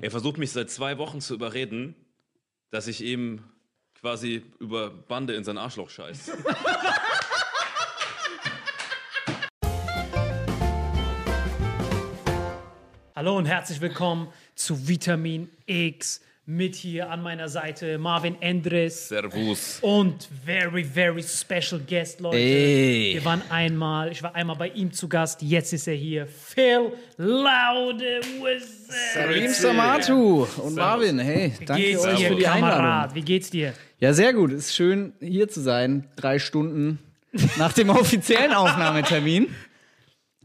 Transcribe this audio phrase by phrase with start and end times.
[0.00, 1.94] Er versucht mich seit zwei Wochen zu überreden,
[2.70, 3.44] dass ich ihm
[3.94, 6.32] quasi über Bande in sein Arschloch scheiß.
[13.14, 19.78] Hallo und herzlich willkommen zu Vitamin X mit hier an meiner Seite Marvin Endres Servus.
[19.80, 22.36] und very, very special guest, Leute.
[22.36, 23.12] Ey.
[23.14, 26.26] Wir waren einmal, ich war einmal bei ihm zu Gast, jetzt ist er hier.
[26.26, 28.20] Phil Laude?
[29.14, 32.76] Salim Samatu und Marvin, hey, Wie danke geht's euch dir, für die Einladung.
[32.76, 33.14] Kamerad?
[33.14, 33.72] Wie geht's dir?
[34.00, 34.50] Ja, sehr gut.
[34.50, 36.08] Es ist schön, hier zu sein.
[36.16, 36.98] Drei Stunden
[37.56, 39.48] nach dem offiziellen Aufnahmetermin.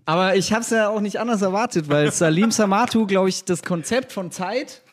[0.06, 3.64] Aber ich habe es ja auch nicht anders erwartet, weil Salim Samatu, glaube ich, das
[3.64, 4.84] Konzept von Zeit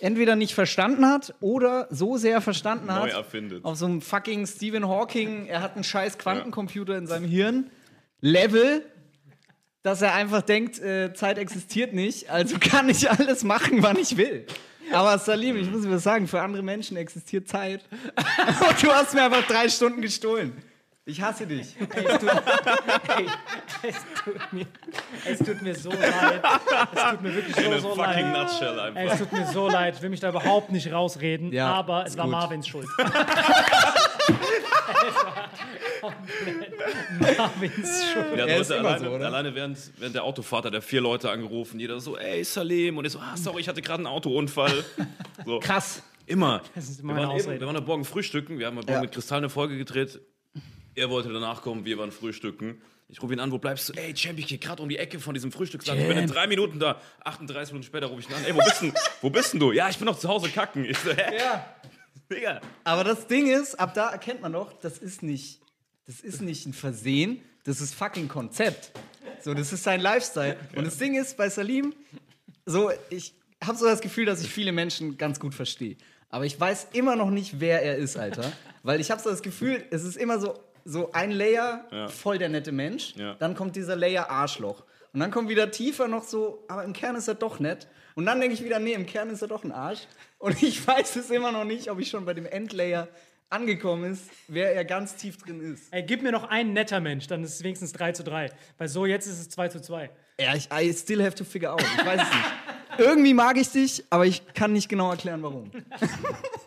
[0.00, 3.12] entweder nicht verstanden hat oder so sehr verstanden Neu hat.
[3.12, 3.64] erfindet.
[3.64, 7.70] Auf so einem fucking Stephen Hawking, er hat einen scheiß Quantencomputer in seinem Hirn.
[8.20, 8.84] Level,
[9.82, 14.16] dass er einfach denkt, äh, Zeit existiert nicht, also kann ich alles machen, wann ich
[14.16, 14.46] will.
[14.92, 17.84] Aber Salim, ich muss dir was sagen, für andere Menschen existiert Zeit.
[18.82, 20.52] Du hast mir einfach drei Stunden gestohlen.
[21.06, 21.74] Ich hasse dich.
[23.82, 24.66] Es tut mir,
[25.24, 26.42] es tut mir so leid.
[26.94, 28.32] Es tut mir wirklich so, so Fucking leid.
[28.50, 29.14] Nutshell Ey, einfach.
[29.14, 32.14] Es tut mir so leid, ich will mich da überhaupt nicht rausreden, Ja, aber es
[32.18, 32.32] war gut.
[32.32, 32.86] Marvins Schuld.
[37.22, 38.38] es Marvins Schuld.
[38.38, 41.80] Er heute immer alleine, so, alleine während, während der Autofahrt hat er vier Leute angerufen.
[41.80, 42.98] Jeder so, ey, Salim.
[42.98, 44.84] Und ich so, ah, sorry, ich hatte gerade einen Autounfall.
[45.46, 45.58] So.
[45.58, 46.02] Krass.
[46.26, 46.60] Immer.
[46.74, 47.60] Das ist wir, meine waren eben, Ausrede.
[47.60, 48.58] wir waren heute Morgen frühstücken.
[48.58, 48.96] Wir haben heute Ja.
[48.96, 50.20] Morgen mit Kristall eine Folge gedreht.
[50.94, 52.80] Er wollte danach kommen, wir waren frühstücken.
[53.08, 53.92] Ich rufe ihn an, wo bleibst du?
[53.94, 56.00] Ey, Champ, ich gehe gerade um die Ecke von diesem Frühstücksladen.
[56.00, 57.00] Ich bin in drei Minuten da.
[57.24, 58.44] 38 Minuten später rufe ich ihn an.
[58.44, 59.72] Ey, wo bist, denn, wo bist denn du?
[59.72, 60.84] Ja, ich bin noch zu Hause kacken.
[60.84, 61.36] Ich so, hä?
[61.36, 61.74] Ja.
[62.30, 62.60] Digga.
[62.84, 65.60] Aber das Ding ist, ab da erkennt man doch, das ist nicht,
[66.06, 68.92] das ist nicht ein Versehen, das ist fucking Konzept.
[69.42, 70.56] So, das ist sein Lifestyle.
[70.76, 71.94] Und das Ding ist, bei Salim,
[72.66, 73.34] so, ich
[73.64, 75.96] habe so das Gefühl, dass ich viele Menschen ganz gut verstehe.
[76.28, 78.52] Aber ich weiß immer noch nicht, wer er ist, Alter.
[78.84, 80.54] Weil ich habe so das Gefühl, es ist immer so,
[80.90, 83.14] so ein Layer, voll der nette Mensch.
[83.16, 83.34] Ja.
[83.38, 84.84] Dann kommt dieser Layer Arschloch.
[85.12, 87.88] Und dann kommt wieder tiefer noch so, aber im Kern ist er doch nett.
[88.14, 90.00] Und dann denke ich wieder, nee, im Kern ist er doch ein Arsch.
[90.38, 93.08] Und ich weiß es immer noch nicht, ob ich schon bei dem Endlayer
[93.48, 95.92] angekommen ist, wer er ganz tief drin ist.
[95.92, 98.50] Ey, gib mir noch einen netter Mensch, dann ist es wenigstens 3 zu 3.
[98.78, 100.10] Weil so jetzt ist es 2 zu 2.
[100.40, 101.82] Ja, ich I still have to figure out.
[101.82, 102.44] Ich weiß es nicht.
[102.98, 105.70] Irgendwie mag ich dich, aber ich kann nicht genau erklären, warum.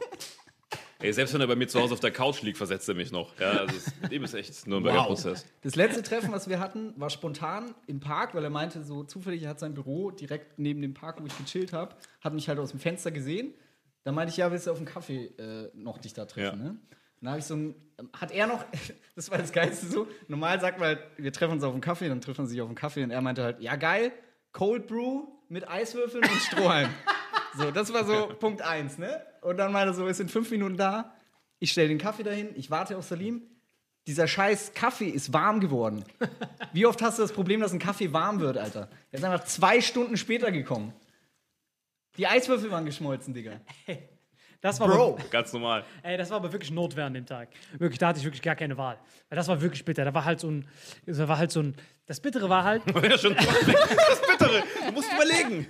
[1.04, 3.12] Ey, selbst wenn er bei mir zu Hause auf der Couch liegt, versetzt er mich
[3.12, 3.38] noch.
[3.40, 5.46] Ja, also es, ihm ist echt nur ein Nürnberger Prozess.
[5.62, 9.44] Das letzte Treffen, was wir hatten, war spontan im Park, weil er meinte, so zufällig,
[9.44, 12.58] er hat sein Büro direkt neben dem Park, wo ich gechillt habe, hat mich halt
[12.60, 13.54] aus dem Fenster gesehen.
[14.04, 16.66] Da meinte ich, ja, willst du auf dem Kaffee äh, noch dich da treffen, Ja.
[16.72, 16.78] ne?
[17.22, 17.76] Dann habe ich so ein,
[18.20, 18.66] hat er noch,
[19.16, 22.10] das war das Geilste so, normal sagt man halt, wir treffen uns auf dem Kaffee,
[22.10, 24.12] dann trifft man sich auf dem Kaffee und er meinte halt, ja geil,
[24.52, 26.90] Cold Brew mit Eiswürfeln und Strohhalm.
[27.58, 29.22] so, das war so Punkt eins, ne?
[29.42, 31.14] Und dann meinte er so, wir sind fünf Minuten da,
[31.60, 33.42] ich stelle den Kaffee dahin, ich warte auf Salim,
[34.08, 36.04] dieser scheiß Kaffee ist warm geworden.
[36.74, 38.90] Wie oft hast du das Problem, dass ein Kaffee warm wird, Alter?
[39.12, 40.94] Er ist einfach zwei Stunden später gekommen.
[42.18, 43.62] Die Eiswürfel waren geschmolzen, Digga.
[44.62, 45.16] Das war Bro.
[45.16, 45.84] Aber, Ganz normal.
[46.04, 47.50] ey, das war aber wirklich Notwehr an dem Tag.
[47.78, 48.98] Wirklich, da hatte ich wirklich gar keine Wahl.
[49.30, 50.06] Weil das war wirklich bitter.
[50.06, 50.68] Da war halt so ein,
[51.06, 53.36] da war halt so ein, das Bittere war halt, Ja, schon.
[53.36, 54.64] Das Bittere.
[54.88, 55.68] Du musst überlegen.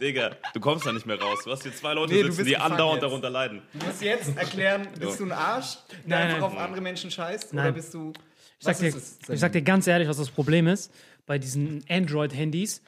[0.00, 1.40] Digga, du kommst da nicht mehr raus.
[1.44, 3.02] Du hast hier zwei Leute Nee, sitzen, die andauernd jetzt.
[3.10, 3.62] darunter leiden.
[3.72, 6.58] Du musst jetzt erklären, bist du ein Arsch, der Nein, einfach nein.
[6.58, 7.52] auf andere Menschen scheißt?
[7.52, 7.74] Oder Nein.
[7.74, 8.12] bist du.
[8.58, 9.18] ich sag, dir, es?
[9.28, 10.92] ich sag dir ganz ehrlich, was das Problem ist
[11.26, 12.82] bei diesen Android-Handys.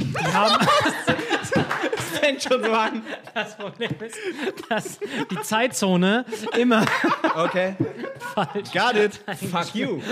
[0.00, 0.66] Die haben,
[2.20, 3.02] fängt schon so an.
[3.32, 4.18] das Problem ist,
[4.68, 4.98] dass
[5.30, 6.26] die Zeitzone
[6.58, 6.84] immer
[7.34, 7.74] Okay.
[8.34, 9.20] falsch Got it.
[9.50, 10.00] Fuck you.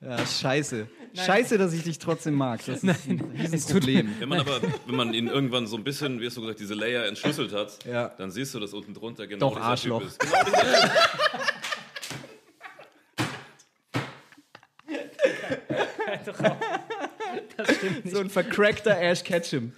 [0.00, 0.88] Ja, scheiße.
[1.14, 2.64] Scheiße, dass ich dich trotzdem mag.
[2.64, 4.16] Das ist ein Riesenproblem.
[4.18, 6.74] Wenn man aber, wenn man ihn irgendwann so ein bisschen, wie hast du gesagt, diese
[6.74, 8.08] Layer entschlüsselt hat, Ja.
[8.08, 10.00] dann siehst du, dass unten drunter genau Doch, dieser Arschloch.
[10.00, 10.18] Typ ist.
[10.20, 10.90] Genau dieser Typ.
[17.56, 18.14] Das stimmt nicht.
[18.14, 19.72] So ein vercrackter Ash Ketchum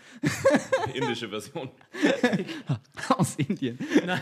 [0.94, 1.70] indische Version.
[3.08, 3.78] aus Indien.
[4.04, 4.20] Nein,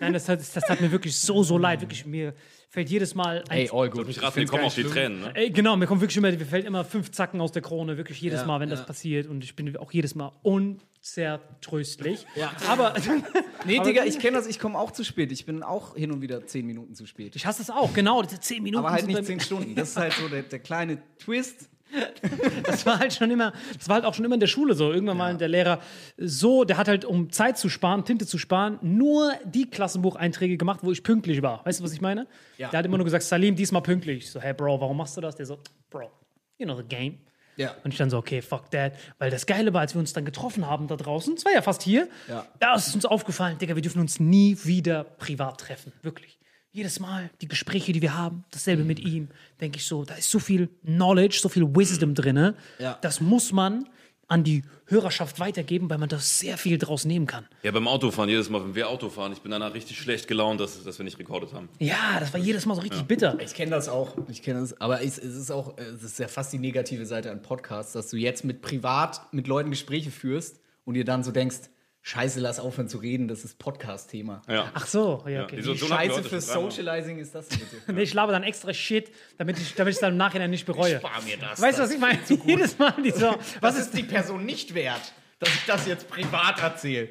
[0.00, 1.80] nein das, hat, das tat mir wirklich so, so leid.
[1.80, 2.34] Wirklich, mir
[2.72, 3.68] fällt jedes Mal ein.
[3.70, 5.30] all Soll mich raten, mir kommen auch die Tränen, ne?
[5.34, 8.18] Ey, genau, mir kommt wirklich immer, mir fällt immer fünf Zacken aus der Krone, wirklich
[8.20, 8.76] jedes Ja, Mal, wenn ja.
[8.76, 9.26] das passiert.
[9.28, 12.24] Und ich bin auch jedes Mal unzertröstlich.
[12.34, 12.50] Ja.
[12.68, 12.94] Aber
[13.66, 15.30] Nee, Aber- Digga, ich kenne das, ich komme auch zu spät.
[15.32, 17.36] Ich bin auch hin und wieder zehn Minuten zu spät.
[17.36, 18.84] ich hasse das auch, genau, diese zehn Minuten.
[18.84, 19.74] Aber halt nicht zehn Stunden.
[19.74, 21.68] Das ist halt so der, der kleine Twist.
[22.66, 24.92] Das war halt schon immer, das war halt auch schon immer in der Schule so.
[24.92, 25.80] Irgendwann mal der Lehrer
[26.16, 30.80] so, der hat halt, um Zeit zu sparen, Tinte zu sparen, nur die Klassenbucheinträge gemacht,
[30.82, 31.64] wo ich pünktlich war.
[31.66, 32.26] Weißt du, was ich meine?
[32.58, 32.70] Ja.
[32.70, 34.18] Der hat immer nur gesagt, Salim, diesmal pünktlich.
[34.24, 35.36] Ich so, hey Bro, warum machst du das?
[35.36, 35.58] Der so,
[35.90, 36.10] Bro,
[36.58, 37.18] you know the game.
[37.56, 37.74] Ja.
[37.84, 38.94] Und ich dann so, okay, fuck that.
[39.18, 41.60] Weil das Geile war, als wir uns dann getroffen haben da draußen, es war ja
[41.60, 42.46] fast hier, Ja.
[42.60, 45.92] da ist uns aufgefallen, Digga, wir dürfen uns nie wieder privat treffen.
[46.02, 46.38] Wirklich.
[46.74, 49.28] Jedes Mal die Gespräche, die wir haben, dasselbe mit ihm,
[49.60, 52.54] denke ich so, da ist so viel Knowledge, so viel Wisdom drin.
[52.78, 52.98] Ja.
[53.02, 53.86] Das muss man
[54.26, 57.46] an die Hörerschaft weitergeben, weil man da sehr viel draus nehmen kann.
[57.62, 60.60] Ja, beim Autofahren, jedes Mal, wenn wir Auto fahren, ich bin danach richtig schlecht gelaunt,
[60.60, 61.68] dass, dass wir nicht rekordet haben.
[61.78, 63.38] Ja, das war jedes Mal so richtig bitter.
[63.40, 64.16] Ich kenne das auch.
[64.28, 64.80] Ich kenne das.
[64.80, 67.92] Aber es, es ist auch, äh, es ist ja fast die negative Seite an Podcasts,
[67.92, 71.68] dass du jetzt mit privat mit Leuten Gespräche führst und dir dann so denkst,
[72.04, 74.42] Scheiße, lass aufhören zu reden, das ist Podcast-Thema.
[74.48, 74.70] Ja.
[74.74, 75.62] Ach so, ja, Ja, okay.
[75.62, 76.40] Situation hatten wir scheiße für.
[76.40, 77.76] Socializing ist das bitte?
[77.92, 80.98] Nee, ich laber dann extra Shit, damit ich damit ich dann im Nachhinein nicht bereue.
[80.98, 81.60] Spar mir das.
[81.60, 82.18] Weißt du, was ich meine?
[82.44, 86.60] Jedes Mal die so, Was ist die Person nicht wert, dass ich das jetzt privat
[86.60, 87.08] erzähle?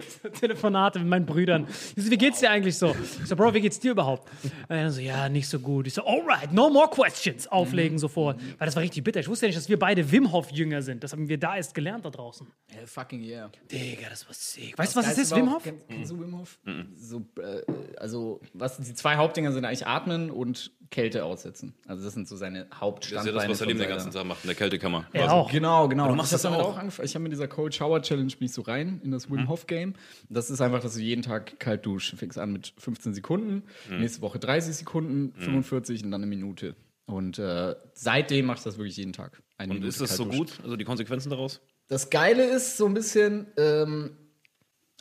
[0.40, 1.66] Telefonate mit meinen Brüdern.
[1.96, 2.94] Ich so, wie geht's dir eigentlich so?
[3.22, 4.28] Ich so, Bro, wie geht's dir überhaupt?
[4.68, 5.86] Und er so, ja, nicht so gut.
[5.86, 7.46] Ich so, alright, no more questions.
[7.46, 8.40] Auflegen sofort.
[8.58, 9.20] Weil das war richtig bitter.
[9.20, 11.02] Ich wusste ja nicht, dass wir beide Wim Hof Jünger sind.
[11.04, 12.46] Das haben wir da erst gelernt da draußen.
[12.68, 13.50] Hell fucking yeah.
[13.70, 14.76] Digga, das war sick.
[14.78, 15.62] Weißt du, was es Geilste ist, Wim Hof?
[15.62, 16.58] Kennst, kennst du Wim Hof?
[16.96, 17.62] So, äh,
[17.98, 21.74] also, was, die zwei Hauptdinger sind eigentlich Atmen und Kälte aussetzen.
[21.86, 23.36] Also, das sind so seine Das ist Hauptstandbeine.
[23.36, 25.06] ja das, was Salim von den ganzen Tag macht, in der Kältekammer.
[25.12, 25.34] Er quasi.
[25.34, 25.50] auch.
[25.50, 26.08] Genau, genau.
[26.08, 26.76] du machst ich hab das damit auch.
[26.76, 27.06] angefangen.
[27.06, 29.66] Ich habe mit dieser Cold Shower Challenge bin ich so rein in das Wim Hof
[29.66, 29.81] Game.
[30.28, 32.14] Das ist einfach, dass du jeden Tag kalt duschst.
[32.16, 36.74] Fängst an mit 15 Sekunden, nächste Woche 30 Sekunden, 45 und dann eine Minute.
[37.06, 39.42] Und äh, seitdem mache ich das wirklich jeden Tag.
[39.58, 40.60] Eine Und Minute ist das so gut?
[40.62, 41.60] Also die Konsequenzen daraus?
[41.88, 44.16] Das Geile ist so ein bisschen, ähm,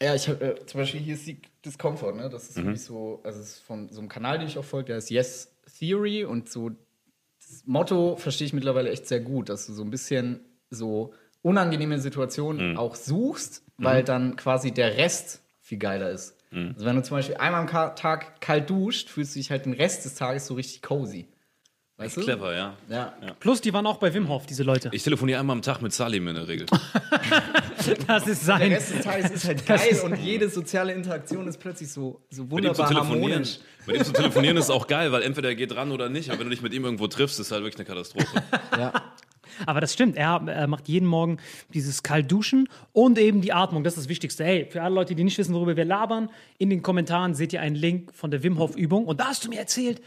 [0.02, 2.30] ja, ich habe äh, zum Beispiel hier ist die Discomfort, ne?
[2.30, 4.88] Das ist wirklich so, also es ist von so einem Kanal, den ich auch folge,
[4.88, 6.72] der heißt Yes Theory und so
[7.52, 12.00] das Motto verstehe ich mittlerweile echt sehr gut, dass du so ein bisschen so unangenehme
[12.00, 16.36] Situationen auch suchst, weil dann quasi der Rest viel geiler ist.
[16.54, 19.66] Also wenn du zum Beispiel einmal am Ka Tag kalt duscht, fühlst du dich halt
[19.66, 21.30] den Rest des Tages so richtig cozy.
[21.96, 22.22] Weißt du?
[22.22, 22.74] Clever, ja.
[22.90, 23.14] Ja.
[23.40, 24.90] Plus, die waren auch bei Wim Hof, diese Leute.
[24.92, 26.66] Ich telefoniere einmal am Tag mit Salim in der Regel.
[28.06, 28.72] Das ist Der sein.
[28.74, 32.52] Rest des Tages ist halt geil und jede soziale Interaktion ist plötzlich so, so Mit
[32.52, 33.60] wunderbar telefonieren, harmonisch.
[33.88, 36.40] mit ihm zu telefonieren ist auch geil, weil entweder er geht ran oder nicht, aber
[36.40, 38.44] wenn du dich mit ihm irgendwo triffst, ist halt wirklich eine Katastrophe.
[38.78, 38.94] Ja.
[39.66, 40.16] Aber das stimmt.
[40.16, 41.38] Er, er macht jeden Morgen
[41.74, 43.84] dieses Kaltduschen und eben die Atmung.
[43.84, 44.44] Das ist das Wichtigste.
[44.44, 47.62] Hey, für alle Leute, die nicht wissen, worüber wir labern, in den Kommentaren seht ihr
[47.62, 49.06] einen Link von der Wim Hof Übung.
[49.06, 50.02] Und da hast du mir erzählt,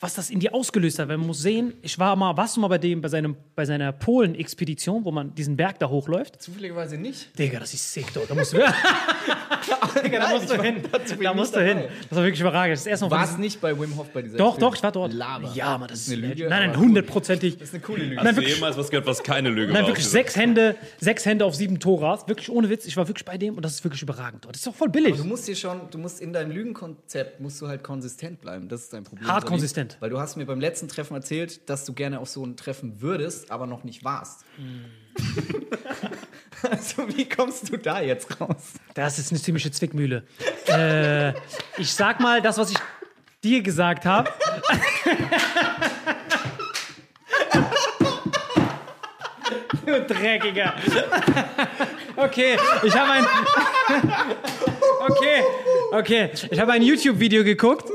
[0.00, 1.08] was das in dir ausgelöst hat.
[1.08, 3.64] Weil man muss sehen, ich war mal, warst du mal bei dem, bei seinem, bei
[3.64, 6.40] seiner Polen-Expedition, wo man diesen Berg da hochläuft?
[6.40, 7.36] Zufälligerweise nicht.
[7.38, 8.30] Digga, das ist sick dort.
[8.30, 8.58] Da musst du,
[10.04, 10.76] Digga, da musst du hin.
[11.20, 11.82] Da musst du hin.
[12.08, 12.86] Das war wirklich überragend.
[12.86, 14.70] Das von Warst diesem- nicht bei Wim Hof bei dieser Doch, Expedition?
[14.70, 15.12] doch, ich war dort.
[15.12, 15.50] Laber.
[15.54, 17.58] Ja, man, das ist Eine Lüge, Nein, nein, aber hundertprozentig.
[17.58, 18.16] Das ist eine coole Lüge.
[18.16, 18.54] Nein, Hast du wirklich.
[18.54, 19.88] jemals was gehört, was keine Lüge Nein, war?
[19.88, 22.28] wirklich sechs Hände, sechs Hände auf sieben Toras.
[22.28, 22.86] Wirklich ohne Witz.
[22.86, 24.54] Ich war wirklich bei dem und das ist wirklich überragend dort.
[24.54, 25.16] Das ist doch voll billig.
[25.16, 28.68] Du musst dir schon, du musst in deinem Lügenkonzept musst du halt konsistent bleiben.
[28.68, 29.26] Das ist dein Problem.
[29.26, 29.56] Hart Salim.
[29.88, 29.96] Konsistent.
[30.00, 33.00] Weil du hast mir beim letzten Treffen erzählt, dass du gerne auf so ein Treffen
[33.00, 34.44] würdest, aber noch nicht warst.
[36.70, 38.74] also wie kommst du da jetzt raus?
[38.94, 40.24] Das ist eine ziemliche Zwickmühle.
[40.66, 41.30] äh,
[41.78, 42.78] ich sag mal, das, was ich
[43.42, 44.30] dir gesagt habe.
[49.86, 50.74] du Dreckiger.
[52.18, 53.24] Okay, ich habe ein.
[55.08, 55.42] okay,
[55.92, 56.30] okay.
[56.50, 57.88] Ich habe ein YouTube-Video geguckt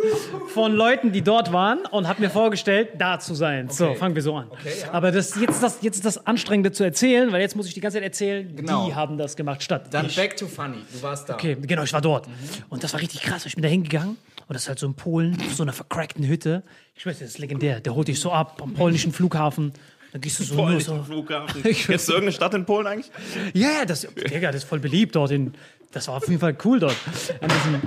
[0.54, 3.70] von Leuten, die dort waren und habe mir vorgestellt, da zu sein.
[3.70, 4.50] So, fangen wir so an.
[4.64, 4.92] ja.
[4.92, 7.74] Aber das, jetzt, ist das, jetzt ist das Anstrengende zu erzählen, weil jetzt muss ich
[7.74, 8.88] die ganze Zeit erzählen, Genau.
[8.88, 10.16] die haben das gemacht, statt Dann ich.
[10.16, 10.78] back to funny.
[10.94, 11.34] Du warst da.
[11.36, 12.28] Okay, genau, ich war dort.
[12.70, 13.46] Und das war richtig krass.
[13.46, 16.64] Ich bin da hingegangen und das ist halt so in Polen, so einer vercrackten Hütte.
[16.96, 17.80] Ich weiß, das ist legendär.
[17.80, 19.74] Der holt dich so ab am polnischen Flughafen.
[20.14, 21.04] Dann gehst du so nur so.
[21.04, 21.64] Flughafen.
[21.66, 23.12] Irgendeine Stadt in Polen eigentlich?
[23.54, 25.32] Ja, ja, das, Digga, das ist voll beliebt dort.
[25.32, 25.56] In,
[25.92, 26.96] das war auf jeden Fall cool dort.
[27.42, 27.82] An diesem,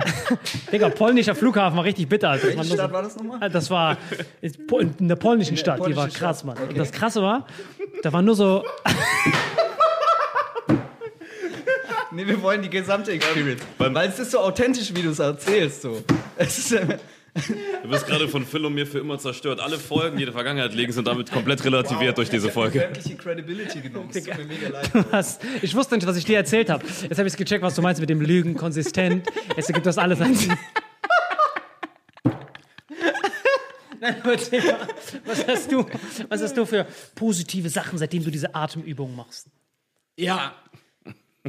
[0.71, 2.31] Digga, polnischer Flughafen war richtig bitter.
[2.31, 2.47] Alter.
[2.49, 3.49] Welche Stadt war das nochmal?
[3.49, 3.97] Das war
[4.41, 6.57] in in der polnischen der Stadt, die war krass, Stadt, Mann.
[6.57, 6.69] okay.
[6.69, 7.47] Und das Krasse war,
[8.03, 8.65] da war nur so,
[12.11, 13.61] Nee, wir wollen die gesamte Experience.
[13.77, 15.83] Weil es ist so authentisch, wie du es erzählst.
[15.83, 16.01] So.
[16.35, 16.97] Es ist, äh,
[17.83, 19.59] Du wirst gerade von Phil und mir für immer zerstört.
[19.61, 22.79] Alle Folgen, die in der Vergangenheit liegen, sind damit komplett relativiert durch diese ich Folge.
[22.79, 24.09] sämtliche Credibility genommen.
[24.13, 24.89] Es tut mir mega leid.
[25.11, 26.83] was, ich wusste nicht, was ich dir erzählt habe.
[26.85, 29.27] Jetzt habe ich gecheckt, was du meinst mit dem Lügen konsistent.
[29.55, 30.57] Jetzt ergibt das alles einen Sinn.
[33.99, 35.85] Nein, aber was hast du,
[36.29, 39.47] was hast du für positive Sachen, seitdem du diese Atemübungen machst?
[40.17, 40.53] Ja.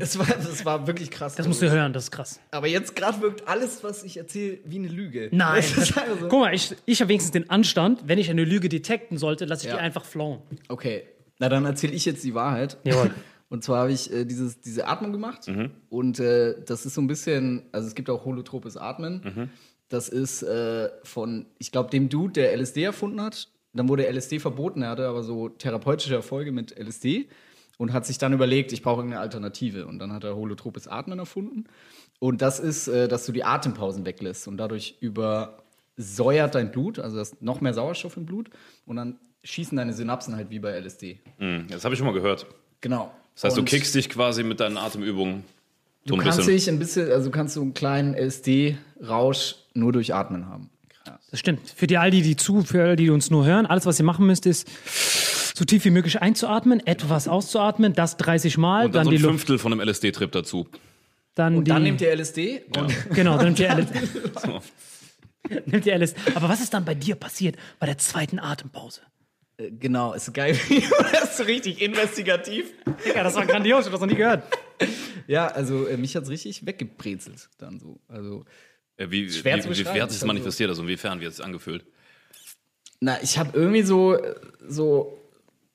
[0.01, 1.35] Es war, das war wirklich krass.
[1.35, 2.41] Das musst du hören, das ist krass.
[2.51, 5.29] Aber jetzt gerade wirkt alles, was ich erzähle, wie eine Lüge.
[5.33, 5.57] Nein.
[5.57, 6.29] Das ist einfach so.
[6.29, 9.67] Guck mal, ich, ich habe wenigstens den Anstand, wenn ich eine Lüge detekten sollte, lasse
[9.67, 9.77] ich Ja.
[9.79, 10.41] die einfach flowen.
[10.69, 11.05] Okay,
[11.39, 12.79] na dann erzähle ich jetzt die Wahrheit.
[12.85, 13.11] Jawohl.
[13.51, 15.51] Und zwar habe ich äh, dieses, diese Atmung gemacht.
[15.89, 19.51] Und äh, das ist so ein bisschen, also es gibt auch holotropes Atmen.
[19.89, 23.49] Das ist äh, von, ich glaube, dem Dude, der LSD erfunden hat.
[23.73, 27.29] Dann wurde LSD verboten, er hatte aber so therapeutische Erfolge mit LSD
[27.79, 29.87] und hat sich dann überlegt, ich brauche irgendeine Alternative.
[29.87, 31.65] Und dann hat er holotropes Atmen erfunden.
[32.19, 37.19] Und das ist, äh, dass du die Atempausen weglässt und dadurch übersäuert dein Blut, also
[37.19, 38.51] hast noch mehr Sauerstoff im Blut
[38.87, 41.21] und dann schießen deine Synapsen halt wie bei LSD.
[41.39, 42.47] Hm, Das habe ich schon mal gehört.
[42.81, 43.13] Genau.
[43.35, 45.45] Das heißt, du Und kickst dich quasi mit deinen Atemübungen
[46.07, 46.53] Du kannst bisschen.
[46.55, 50.71] dich ein bisschen, also kannst du einen kleinen LSD-Rausch nur durch Atmen haben.
[51.31, 51.61] Das stimmt.
[51.75, 53.99] Für die all die, die zu, für all die, die uns nur hören, alles, was
[53.99, 54.69] ihr machen müsst, ist
[55.57, 59.17] so tief wie möglich einzuatmen, etwas auszuatmen, das 30 Mal, Und dann, dann, so die
[59.17, 60.69] ein Luft, Fünftel von einem LSD-Trip dazu.
[61.35, 63.87] dann Und die, dann nehmt ihr LSD und genau, dann nimmt ihr alles,
[64.43, 64.61] So.
[65.67, 66.15] nimmt ihr alles.
[66.35, 69.01] Aber was ist dann bei dir passiert bei der zweiten Atempause?
[69.57, 70.57] äh, genau, ist geil.
[71.13, 72.73] das ist so richtig investigativ.
[73.05, 74.43] Digga, das war grandios, ich hab das noch nie gehört.
[75.27, 77.99] Ja, also äh, mich hat's richtig weggebrezelt dann so.
[78.09, 78.45] Also,
[78.99, 80.03] Wie, Schwer wie, zu wie, wie beschreiben.
[80.03, 80.69] hat sich das manifestiert?
[80.71, 81.85] Also inwiefern wird es angefühlt?
[83.01, 84.35] na, ich habe irgendwie so, äh,
[84.67, 85.19] so,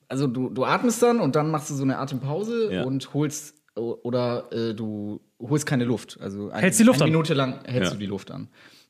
[0.10, 2.84] also du, du atmest dann und dann machst du so eine Atempause Ja.
[2.84, 6.20] und holst oder äh, du holst keine Luft.
[6.20, 7.12] Also ein, Hältst die Luft eine an.
[7.12, 7.96] Minute lang hältst Ja.
[7.96, 8.50] du die Luft an.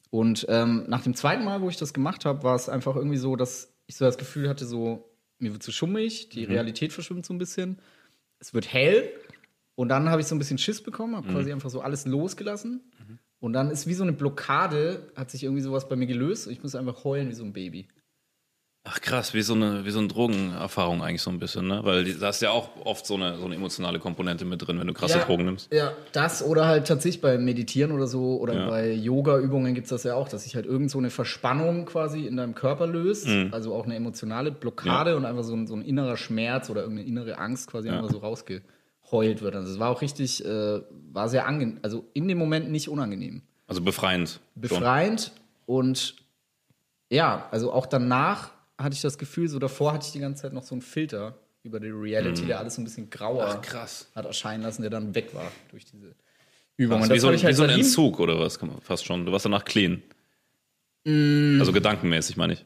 [0.10, 3.18] Und ähm, nach dem zweiten Mal, wo ich das gemacht habe, war es einfach irgendwie
[3.18, 5.10] so, dass ich so das Gefühl hatte, so
[5.40, 7.80] mir wird zu schummig, die Realität verschwimmt so ein bisschen.
[8.40, 9.10] Es wird hell
[9.76, 12.82] und dann habe ich so ein bisschen Schiss bekommen, habe quasi einfach so alles losgelassen.
[13.44, 16.54] Und dann ist wie so eine Blockade, hat sich irgendwie sowas bei mir gelöst und
[16.54, 17.90] ich muss einfach heulen wie so ein Baby.
[18.88, 21.82] Ach krass, wie so eine, wie so eine Drogenerfahrung eigentlich so ein bisschen, ne?
[21.84, 24.88] Weil da ist ja auch oft so eine, so eine emotionale Komponente mit drin, wenn
[24.88, 25.72] du krasse Drogen nimmst.
[25.74, 28.70] Ja, das oder halt tatsächlich beim Meditieren oder so oder Ja.
[28.70, 32.26] bei Yoga-Übungen gibt es das ja auch, dass sich halt irgend so eine Verspannung quasi
[32.26, 33.50] in deinem Körper löst, Mhm.
[33.52, 37.08] also auch eine emotionale Blockade und einfach so ein, so ein innerer Schmerz oder irgendeine
[37.10, 37.96] innere Angst quasi Ja.
[37.98, 38.22] einfach so
[39.14, 39.56] rausgeheult wird.
[39.56, 43.42] Also es war auch richtig, äh, war sehr angenehm, also in dem Moment nicht unangenehm.
[43.68, 44.30] Also befreiend.
[44.30, 44.62] schon.
[44.62, 45.32] Befreiend
[45.66, 46.16] und
[47.10, 50.54] ja, also auch danach hatte ich das Gefühl, so davor hatte ich die ganze Zeit
[50.54, 54.10] noch so einen Filter über die Reality, der alles so ein bisschen grauer Ach, krass.
[54.16, 56.14] hat erscheinen lassen, der dann weg war durch diese
[56.76, 57.00] Übung.
[57.00, 59.26] Krass, wie so, habe wie so ein Entzug oder was, kann man fast schon.
[59.26, 60.02] Du warst danach clean.
[61.06, 61.60] Mm.
[61.60, 62.66] Also gedankenmäßig, meine ich.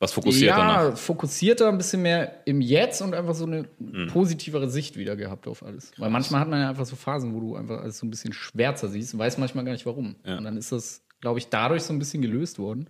[0.00, 0.96] Was fokussiert ja, danach.
[0.98, 4.08] fokussierter, ein bisschen mehr im Jetzt und einfach so eine Hm.
[4.10, 5.92] positivere Sicht wieder gehabt auf alles.
[5.98, 8.32] Weil manchmal hat man ja einfach so Phasen, wo du einfach alles so ein bisschen
[8.32, 10.16] schwärzer siehst und weißt manchmal gar nicht warum.
[10.24, 10.38] Ja.
[10.38, 12.88] Und dann ist das, glaube ich, dadurch so ein bisschen gelöst worden.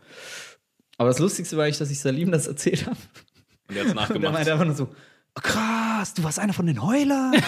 [0.99, 2.97] Aber das Lustigste war eigentlich, dass ich Salim das erzählt habe.
[3.69, 4.33] Und der hat's Und er nachgemacht.
[4.33, 4.85] meinte einfach nur so,
[5.37, 7.33] "Oh, krass, du warst einer von den Heulern.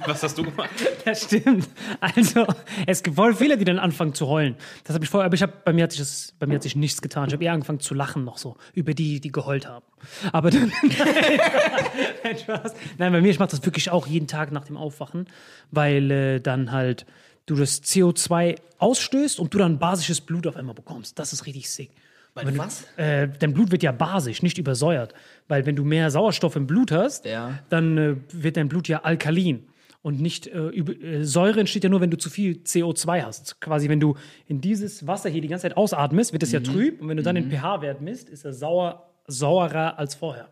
[0.06, 0.70] Was hast du gemacht?
[1.04, 1.68] Das stimmt.
[2.00, 2.46] Also,
[2.86, 4.56] es gibt voll viele, die dann anfangen zu heulen.
[4.84, 6.62] Das habe ich vorher, aber ich habe bei mir hat sich das, bei mir hat
[6.62, 7.28] sich nichts getan.
[7.28, 9.84] Ich habe eher angefangen zu lachen noch so über die, die geheult haben.
[10.32, 10.72] Aber dann,
[12.24, 12.74] nein, Spaß.
[12.98, 15.26] nein, bei mir ich mache das wirklich auch jeden Tag nach dem Aufwachen,
[15.70, 17.06] weil äh, dann halt
[17.46, 21.18] du das CO2 ausstößt und du dann basisches Blut auf einmal bekommst.
[21.18, 21.90] Das ist richtig sick.
[22.34, 22.84] Wenn du- was?
[22.96, 25.12] Äh, dein Blut wird ja basisch, nicht übersäuert.
[25.48, 27.58] Weil wenn du mehr Sauerstoff im Blut hast, Ja.
[27.68, 29.66] dann äh, wird dein Blut ja alkalin.
[30.02, 33.60] Und nicht äh, über, äh, Säure entsteht ja nur, wenn du zu viel CO2 hast.
[33.60, 34.16] Quasi, wenn du
[34.48, 37.00] in dieses Wasser hier die ganze Zeit ausatmest, wird es ja trüb.
[37.00, 40.48] Und wenn du dann den pH-Wert misst, ist er sauer, saurer als vorher.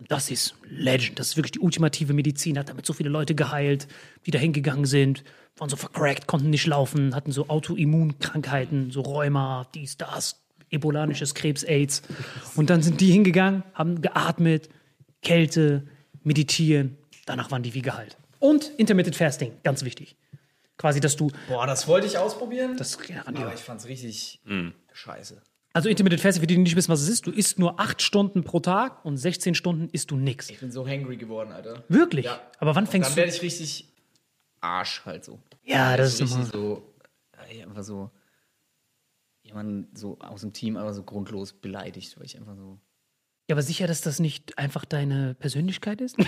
[0.00, 1.18] Und das ist Legend.
[1.18, 2.58] Das ist wirklich die ultimative Medizin.
[2.58, 3.86] Hat damit so viele Leute geheilt,
[4.26, 5.22] die da hingegangen sind,
[5.56, 10.40] waren so vercrackt, konnten nicht laufen, hatten so Autoimmunkrankheiten, so Rheuma, dies, das,
[10.70, 12.02] ebolanisches Krebs, AIDS.
[12.56, 14.68] Und dann sind die hingegangen, haben geatmet,
[15.22, 15.84] Kälte,
[16.22, 16.96] meditieren.
[17.26, 18.16] Danach waren die wie geheilt.
[18.38, 20.16] Und Intermittent Fasting, ganz wichtig.
[20.76, 22.76] Quasi, dass du Boah, das wollte ich ausprobieren.
[22.76, 24.40] das ja, aber ich fand's richtig
[24.92, 25.42] scheiße.
[25.72, 28.00] Also Intermittent Fasting, für die, die nicht wissen, was es ist, du isst nur acht
[28.00, 30.48] Stunden pro Tag und 16 Stunden isst du nix.
[30.50, 31.84] Ich bin so hangry geworden, Alter.
[31.88, 32.24] Wirklich?
[32.26, 32.40] Ja.
[32.58, 33.16] Aber wann fängst Dann du?
[33.18, 33.92] werde ich richtig
[34.60, 35.40] Arsch halt so.
[35.64, 36.94] Ja, das ist richtig so,
[37.62, 38.10] einfach so
[39.42, 42.78] jemanden so aus dem Team einfach so grundlos beleidigt, weil ich einfach so.
[43.48, 46.16] Ja, aber sicher, dass das nicht einfach deine Persönlichkeit ist?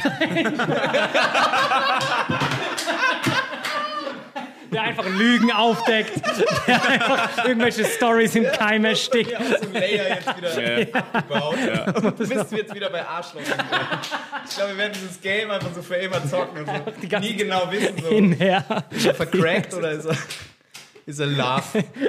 [4.73, 6.23] Der einfach Lügen aufdeckt,
[6.69, 9.35] der einfach irgendwelche Stories im Keim erstickt.
[9.37, 11.57] aus dem Layer jetzt wieder gebaut.
[12.17, 13.41] Du bist jetzt wieder bei Arschloch.
[13.41, 17.37] Ich glaube, wir werden dieses Game einfach so für immer zocken und so ganze nie
[17.37, 20.17] genau wissen, so, ist er vercrackt oder ist er,
[21.07, 21.63] ist er love?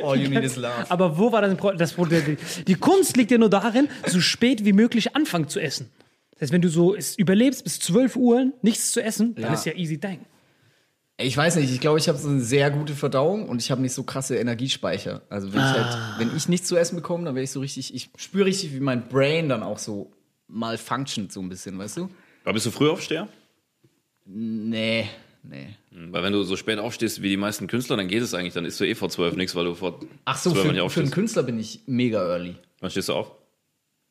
[0.04, 0.86] All you need is love.
[0.90, 2.38] Aber wo war das das Problem?
[2.68, 5.90] Die- Kunst liegt ja nur darin, so spät wie möglich anfangen zu essen.
[6.32, 9.54] Das heißt, wenn du so es überlebst bis 12 Uhr nichts zu essen, dann Ja.
[9.54, 10.20] ist ja easy dang.
[11.18, 13.80] Ich weiß nicht, ich glaube, ich habe so eine sehr gute Verdauung und ich habe
[13.82, 15.22] nicht so krasse Energiespeicher.
[15.30, 17.94] Also wenn ich halt, wenn ich nichts zu essen bekomme, dann werde ich so richtig,
[17.94, 20.12] ich spüre richtig, wie mein Brain dann auch so
[20.48, 22.10] mal functiont so ein bisschen, weißt du?
[22.44, 23.28] Aber bist du Frühaufsteher?
[24.26, 25.08] Nee,
[25.44, 25.76] nee.
[25.94, 28.64] Weil wenn du so spät aufstehst wie die meisten Künstler, dann geht es eigentlich, dann
[28.64, 30.70] isst du eh vor zwölf nichts, weil du vor Ach so, 12 für, nicht für
[30.70, 31.12] einen aufstehst.
[31.12, 32.56] Künstler bin ich mega early.
[32.80, 33.32] Wann stehst du auf?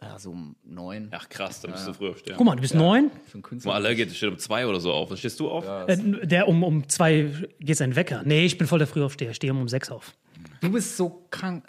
[0.02, 1.08] Ja, so um neun.
[1.10, 2.34] Ach krass, dann bist du Frühaufsteher.
[2.36, 3.10] Guck mal, du bist neun.
[3.26, 3.74] Für einen Mal Künstler.
[3.74, 5.10] alle geht, steht um zwei oder so auf.
[5.10, 5.66] Wann stehst du auf?
[5.88, 8.22] Äh, der um, um zwei geht sein Wecker.
[8.24, 9.30] Nee, ich bin voll der Frühaufsteher.
[9.30, 10.14] Ich stehe um, um sechs auf.
[10.60, 11.64] Du bist so krank.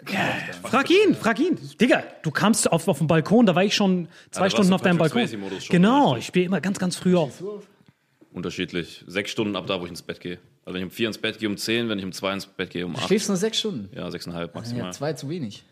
[0.62, 1.58] Frag ihn, frag ihn.
[1.78, 4.82] Digga, du kamst auf, auf den Balkon, da war ich schon zwei da Stunden auf
[4.82, 5.28] deinem Balkon.
[5.68, 7.42] Genau, ich stehe immer ganz, ganz früh auf.
[8.32, 9.04] Unterschiedlich.
[9.06, 10.38] Sechs Stunden ab da, wo ich ins Bett gehe.
[10.64, 12.46] Also wenn ich um vier ins Bett gehe, um zehn, wenn ich um zwei ins
[12.46, 13.06] Bett gehe, um acht.
[13.06, 13.88] Schläfst nur sechs Stunden.
[13.94, 14.84] Ja, sechseinhalb maximal.
[14.86, 15.64] Ja, zwei zu wenig.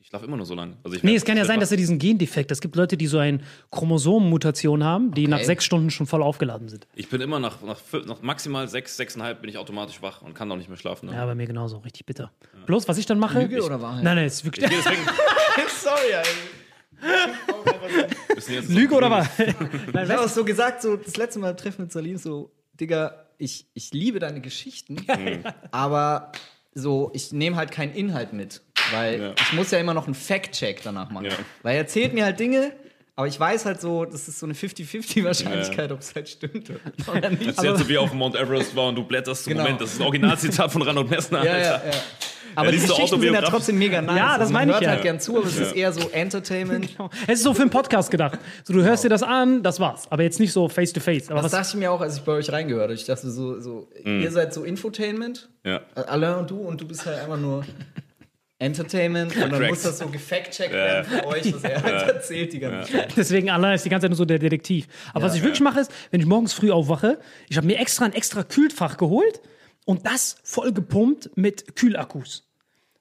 [0.00, 0.76] Ich schlafe immer nur so lange.
[0.84, 2.96] Also ich Nee, es kann ja ich sein, dass er diesen Gendefekt, es gibt Leute,
[2.96, 3.40] die so eine
[3.72, 6.86] Chromosomenmutation haben, die nach sechs Stunden schon voll aufgeladen sind.
[6.94, 10.50] Ich bin immer nach, nach, nach maximal sechs, sechseinhalb bin ich automatisch wach und kann
[10.52, 11.06] auch nicht mehr schlafen.
[11.06, 11.16] Ne?
[11.16, 12.30] Ja, bei mir genauso, richtig bitter.
[12.66, 13.40] Bloß, was ich dann mache.
[13.40, 14.04] Lüge oder Wahrheit?
[14.04, 14.64] Nein, nein, ist wirklich.
[14.70, 15.02] Deswegen
[15.82, 16.30] Sorry, Alter.
[18.68, 19.28] Lüge oder was?
[19.38, 19.54] Ich
[20.10, 23.92] habe auch so gesagt, so das letzte Mal Treffen mit Salim, so, Digga, ich, ich
[23.92, 25.04] liebe deine Geschichten,
[25.70, 26.32] aber
[26.74, 28.62] so, ich nehme halt keinen Inhalt mit.
[28.92, 29.34] Weil Ja.
[29.38, 31.26] ich muss ja immer noch einen Fact-Check danach machen.
[31.26, 31.32] Ja.
[31.62, 32.72] Weil er erzählt mir halt Dinge,
[33.16, 36.70] aber ich weiß halt so, das ist so eine 50-50 Wahrscheinlichkeit, ob es halt stimmt
[36.70, 37.48] oder- nicht.
[37.48, 39.64] Das ist jetzt so wie auf dem Mount Everest war und du blätterst zum Genau.
[39.64, 39.80] Moment.
[39.80, 41.44] Das ist ein Originalzitat von Randall Messner.
[41.44, 41.80] Ja, ja, ja.
[42.54, 44.16] Aber die liest du Geschichten sind ja trotzdem mega nice.
[44.16, 44.90] Ja, das Also meine ich hört ja.
[44.90, 46.88] halt gern zu, aber es ist eher so Entertainment.
[47.26, 48.38] Es ist so für einen Podcast gedacht.
[48.64, 50.10] So, du hörst dir das an, das war's.
[50.10, 51.26] Aber jetzt nicht so face to face.
[51.28, 52.94] Aber Das was, dachte ich mir auch, als ich bei euch reingehört habe.
[52.94, 55.82] Ich dachte so, so ihr seid so Infotainment, Ja.
[55.94, 57.62] Alain und du, und du bist halt einfach nur
[58.58, 59.36] Entertainment.
[59.36, 62.92] Und dann muss das so gefact-checkt werden für euch, was er halt erzählt die ganze
[62.92, 63.16] Zeit.
[63.16, 64.86] deswegen Allah ist die ganze Zeit nur so der Detektiv.
[65.12, 68.06] Aber was ich wirklich mache, ist, wenn ich morgens früh aufwache, ich habe mir extra
[68.06, 69.40] ein extra Kühlfach geholt
[69.84, 72.44] und das voll gepumpt mit Kühlakkus.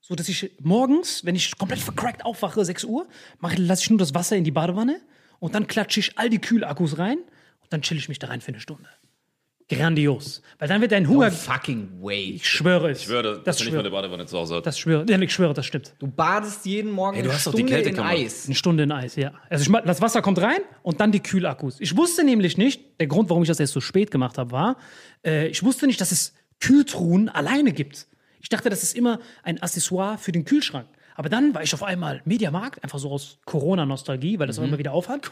[0.01, 3.07] So dass ich morgens, wenn ich komplett vercrackt aufwache, 6 Uhr,
[3.39, 5.01] mache, lasse ich nur das Wasser in die Badewanne
[5.39, 8.41] und dann klatsche ich all die Kühlakkus rein und dann chill ich mich da rein
[8.41, 8.89] für eine Stunde.
[9.67, 10.43] Grandios.
[10.59, 11.31] Weil dann wird dein Hunger.
[11.31, 12.33] Fucking way.
[12.35, 12.99] Ich schwöre es.
[12.99, 13.89] Ich schwöre, das eine schwöre.
[13.89, 14.61] Badewanne zu Hause.
[14.63, 15.05] Das schwöre.
[15.09, 15.95] Ja, ich schwöre, das stimmt.
[15.97, 17.99] Du badest jeden Morgen Ey, du eine hast doch die Stunde in.
[17.99, 18.45] Eis.
[18.45, 19.33] Eine Stunde in Eis, ja.
[19.49, 21.79] Also ich, das Wasser kommt rein und dann die Kühlakkus.
[21.79, 24.77] Ich wusste nämlich nicht, der Grund, warum ich das erst so spät gemacht habe, war,
[25.25, 28.07] äh, ich wusste nicht, dass es Kühltruhen alleine gibt.
[28.41, 30.87] Ich dachte, das ist immer ein Accessoire für den Kühlschrank.
[31.15, 34.77] Aber dann war ich auf einmal Mediamarkt, einfach so aus Corona-Nostalgie, weil das auch immer
[34.77, 35.31] wieder aufhat.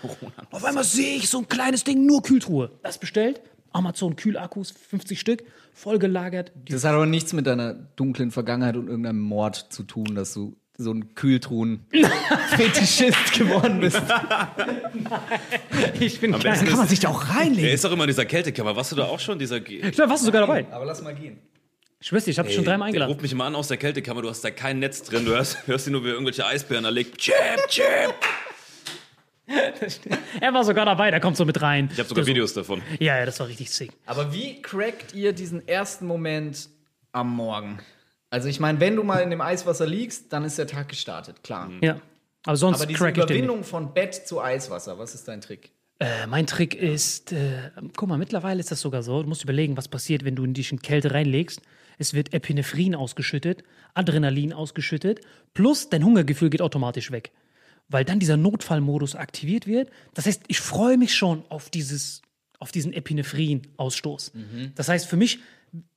[0.49, 2.71] Auf einmal sehe ich so ein kleines Ding, nur Kühltruhe.
[2.81, 3.41] Das bestellt,
[3.73, 6.53] Amazon Kühlakkus, 50 Stück, vollgelagert.
[6.69, 10.55] Das hat aber nichts mit deiner dunklen Vergangenheit und irgendeinem Mord zu tun, dass du
[10.77, 14.01] so ein Kühltruhen-Fetischist geworden bist.
[15.99, 16.53] ich bin klein.
[16.53, 17.65] besten Kann man sich da auch reinlegen?
[17.65, 18.75] Er ist doch immer in dieser Kältekammer.
[18.75, 19.37] Warst du da auch schon?
[19.37, 20.65] Dieser Ge Ich glaube, warst du sogar dabei.
[20.71, 21.37] Aber lass mal gehen.
[21.99, 23.11] Ich dir, ich habe dich schon dreimal der eingeladen.
[23.13, 24.21] ruft mich immer an aus der Kältekammer.
[24.21, 25.23] Du hast da kein Netz drin.
[25.23, 27.17] Du hörst, hörst ihn nur, wie irgendwelche Eisbären erlegt.
[27.17, 27.33] Chip,
[27.69, 27.85] chip.
[30.39, 31.89] Er war sogar dabei, der kommt so mit rein.
[31.91, 32.81] Ich habe sogar Videos davon.
[32.99, 33.91] Ja, ja, das war richtig sick.
[34.05, 36.69] Aber wie crackt ihr diesen ersten Moment
[37.11, 37.79] am Morgen?
[38.29, 41.43] Also ich meine, wenn du mal in dem Eiswasser liegst, dann ist der Tag gestartet,
[41.43, 41.69] klar.
[41.81, 41.99] Ja.
[42.45, 43.43] Aber sonst Aber diese crack ich den nicht.
[43.43, 45.71] Überwindung von Bett zu Eiswasser, was ist dein Trick?
[45.99, 49.21] Äh, mein Trick ist, äh, guck mal, mittlerweile ist das sogar so.
[49.21, 51.61] Du musst überlegen, was passiert, wenn du in dich in Kälte reinlegst.
[51.99, 55.21] Es wird Epinephrin ausgeschüttet, Adrenalin ausgeschüttet,
[55.53, 57.31] plus dein Hungergefühl geht automatisch weg.
[57.93, 59.89] Weil dann dieser Notfallmodus aktiviert wird.
[60.15, 62.23] Das heißt, ich freue mich schon auf, dieses,
[62.57, 64.31] auf diesen Epinephrin-Ausstoß.
[64.75, 65.39] Das heißt, für mich,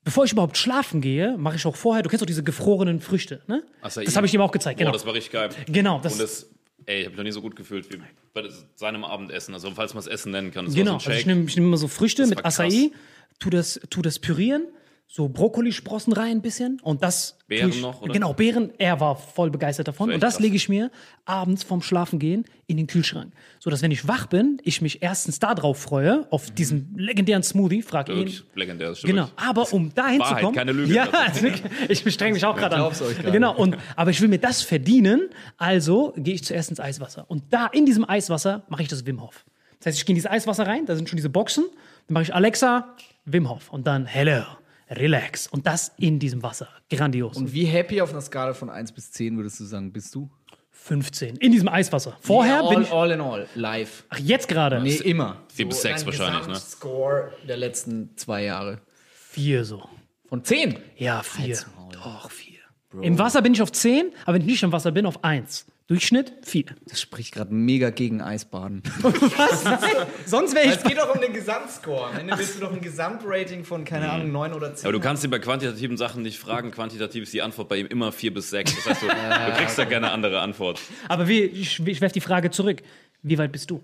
[0.04, 3.40] bevor ich überhaupt schlafen gehe, mache ich auch vorher, du kennst doch diese gefrorenen Früchte,
[3.46, 3.62] ne?
[3.80, 4.04] Acai.
[4.04, 4.90] Das habe ich ihm auch gezeigt, genau.
[4.90, 5.48] Boah, das war richtig geil.
[5.66, 6.50] Genau, das- Und das,
[6.84, 7.98] ey, ich habe mich noch nie so gut gefühlt wie
[8.34, 9.54] bei seinem Abendessen.
[9.54, 10.66] Also, falls man es Essen nennen kann.
[10.66, 12.44] Das Genau, so also ich nehme nehm immer so Früchte Das mit.
[12.44, 12.90] Acai,
[13.38, 14.64] tu das, tu das pürieren,
[15.08, 17.38] so Brokkolisprossen rein ein bisschen und das.
[17.46, 18.12] Beeren ich, noch, oder?
[18.12, 20.10] Genau, Beeren, er war voll begeistert davon.
[20.12, 20.42] Und das krass.
[20.42, 20.90] lege ich mir
[21.24, 23.32] abends vorm Schlafengehen in den Kühlschrank.
[23.60, 27.82] So dass, wenn ich wach bin, ich mich erstens darauf freue, auf diesen legendären Smoothie,
[27.82, 28.32] frag ihn.
[28.56, 28.88] Legendär.
[28.88, 30.56] Das Genau, aber um dahin Wahrheit, zu kommen.
[30.56, 30.92] keine Lüge.
[30.92, 31.08] Ja,
[31.88, 32.92] ich bestrenge mich auch gerade an.
[32.92, 33.30] gerade.
[33.30, 37.26] Genau, und, aber ich will mir das verdienen, also gehe ich zuerst ins Eiswasser.
[37.28, 39.44] Und da in diesem Eiswasser mache ich das Wim Hof.
[39.78, 41.64] Das heißt, ich gehe in dieses Eiswasser rein, da sind schon diese Boxen,
[42.08, 44.42] dann mache ich Alexa, Wim Hof und dann Hello,
[44.90, 45.46] relax.
[45.46, 46.68] Und das in diesem Wasser.
[46.90, 47.36] Grandios.
[47.36, 50.30] Und wie happy auf einer Skala von 1 bis 10 würdest du sagen, bist du?
[50.70, 51.36] 15.
[51.36, 52.16] In diesem Eiswasser.
[52.20, 52.92] Vorher all, bin ich.
[52.92, 54.04] all in all, live.
[54.08, 54.80] Ach, jetzt gerade.
[54.80, 55.42] Nee, immer.
[55.52, 56.54] Vier bis sechs dein wahrscheinlich, ne?
[56.54, 58.80] Score der letzten zwei Jahre.
[59.12, 59.82] Vier so.
[60.28, 60.78] Von 10?
[60.96, 61.56] Ja, vier.
[61.56, 61.92] Halt's Maul.
[61.92, 62.60] Doch, vier.
[63.02, 65.66] Im Wasser bin ich auf 10, aber wenn ich nicht im Wasser bin, auf 1.
[65.88, 66.64] Durchschnitt 4.
[66.88, 68.82] Das spricht gerade mega gegen Eisbaden.
[70.26, 70.72] Sonst wäre ich.
[70.72, 72.08] es geht doch um den Gesamtscore.
[72.08, 74.84] Am Ende willst du doch ein Gesamtrating von, keine Ahnung, 9 oder 10.
[74.84, 76.72] Aber du kannst ihn bei quantitativen Sachen nicht fragen.
[76.72, 78.74] Quantitativ ist die Antwort bei ihm immer 4 bis 6.
[78.74, 80.80] Das heißt, du, du kriegst da keine andere Antwort.
[81.08, 82.82] Aber wie, ich, ich werfe die Frage zurück.
[83.22, 83.80] Wie weit bist du?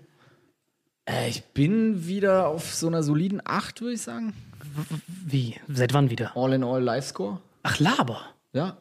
[1.05, 4.33] Äh, ich bin wieder auf so einer soliden 8, würde ich sagen.
[5.07, 5.55] Wie?
[5.69, 6.35] Seit wann wieder?
[6.35, 7.39] All in all Live Score.
[7.63, 8.21] Ach, Laber.
[8.51, 8.75] Ja.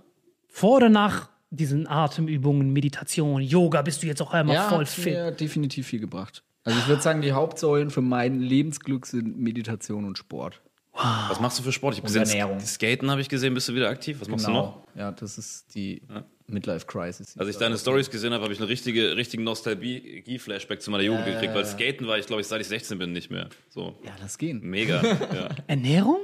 [0.49, 4.89] Vor oder nach diesen Atemübungen, Meditation, Yoga bist du jetzt auch einmal Ja, voll hat
[4.89, 5.13] fit.
[5.13, 6.43] mir definitiv viel gebracht.
[6.65, 10.61] Also ich würde sagen, die Hauptsäulen für mein Lebensglück sind Meditation und Sport.
[10.95, 11.95] Was machst du für Sport?
[11.95, 12.61] Ich hab gesehen, Ernährung.
[12.61, 13.55] Skaten habe ich gesehen.
[13.55, 14.21] Bist du wieder aktiv?
[14.21, 14.83] Was machst du noch?
[14.93, 15.07] Genau.
[15.07, 16.03] Ja, das ist die
[16.47, 17.37] Midlife Crisis.
[17.39, 21.25] Als ich deine Stories gesehen habe, habe ich einen richtige, richtigen Nostalgie-Flashback zu meiner Jugend
[21.25, 23.49] gekriegt, weil Skaten war ich, glaube ich, seit ich 16 bin, nicht mehr.
[23.71, 23.99] So.
[24.05, 24.61] Ja, lass gehen.
[24.63, 25.03] Mega.
[25.35, 25.49] ja.
[25.67, 26.19] Ernährung?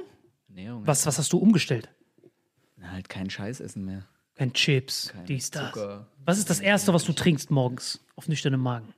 [0.48, 0.86] Ernährung.
[0.86, 1.88] Was, was hast du umgestellt?
[2.76, 4.06] Na, Halt kein Scheiß essen mehr.
[4.38, 5.72] Kein Chips, Kein dies, das.
[5.72, 6.06] Zucker.
[6.24, 8.94] Was ist das Erste, was du trinkst morgens auf nüchternem Magen?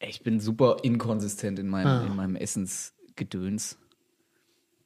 [0.00, 2.04] Ich bin super inkonsistent in meinem, Ah.
[2.04, 3.78] in meinem Essensgedöns.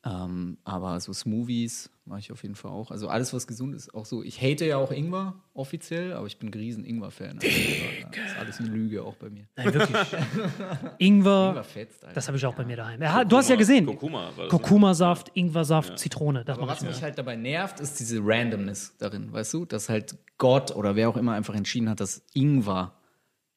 [0.04, 2.90] Ähm, aber so Smoothies mache ich auf jeden Fall auch.
[2.90, 3.92] Also alles, was gesund ist.
[3.94, 7.40] Auch so, ich hate ja auch Ingwer offiziell, aber ich bin ein riesen Ingwer-Fan.
[7.40, 7.48] Also,
[8.12, 9.48] das ist alles eine Lüge auch bei mir.
[9.56, 9.96] Nein, wirklich.
[10.98, 13.02] Ingwer, Ingwer fetzt, das habe ich auch bei mir daheim.
[13.02, 13.86] Ja, du hast ja gesehen.
[13.86, 14.48] Kurkuma ne?
[14.48, 16.44] Kurkuma-Saft, Ingwersaft, Zitrone.
[16.44, 19.64] Das Aber was mich halt dabei nervt, ist diese Randomness darin, weißt du?
[19.64, 22.94] Dass halt Gott oder wer auch immer einfach entschieden hat, dass Ingwer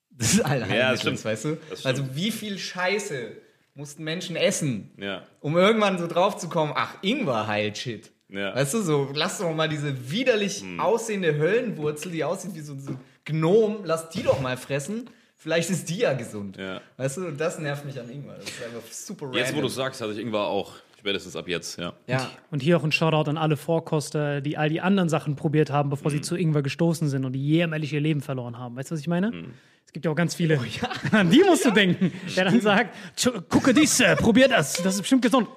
[0.10, 1.26] das Allheilmittel Ja, das ist, stimmt.
[1.26, 1.58] weißt du?
[1.70, 1.86] Das stimmt.
[2.00, 3.32] Also wie viel Scheiße
[3.74, 5.24] mussten Menschen essen, Ja.
[5.40, 8.12] um irgendwann so drauf zu kommen, ach, Ingwer heilt Shit.
[8.30, 8.56] Ja.
[8.56, 10.80] Weißt du, so, lass doch mal diese widerlich Hm.
[10.80, 15.10] aussehende Höllenwurzel, die aussieht wie so, so ein Gnom, lass die doch mal fressen.
[15.36, 16.56] Vielleicht ist die ja gesund.
[16.58, 16.82] Ja.
[16.98, 18.36] Weißt du, das nervt mich an Ingwer.
[18.36, 19.40] Das ist einfach super random.
[19.42, 20.74] Jetzt, wo du sagst, hatte ich irgendwann auch.
[21.02, 21.94] Spätestens ab jetzt, ja.
[22.08, 25.70] Ja, Und hier auch ein Shoutout an alle Vorkoster, die all die anderen Sachen probiert
[25.72, 26.16] haben, bevor Mhm.
[26.16, 28.76] sie zu Ingwer gestoßen sind und die jämmerlich ihr Leben verloren haben.
[28.76, 29.32] Weißt du, was ich meine?
[29.32, 29.54] Mhm.
[29.86, 30.58] Es gibt ja auch ganz viele.
[30.60, 32.14] Oh An die musst du denken.
[32.38, 34.74] Der dann sagt, "Tsch, gucke dies, äh, probier das.
[34.74, 35.48] Das ist bestimmt gesund.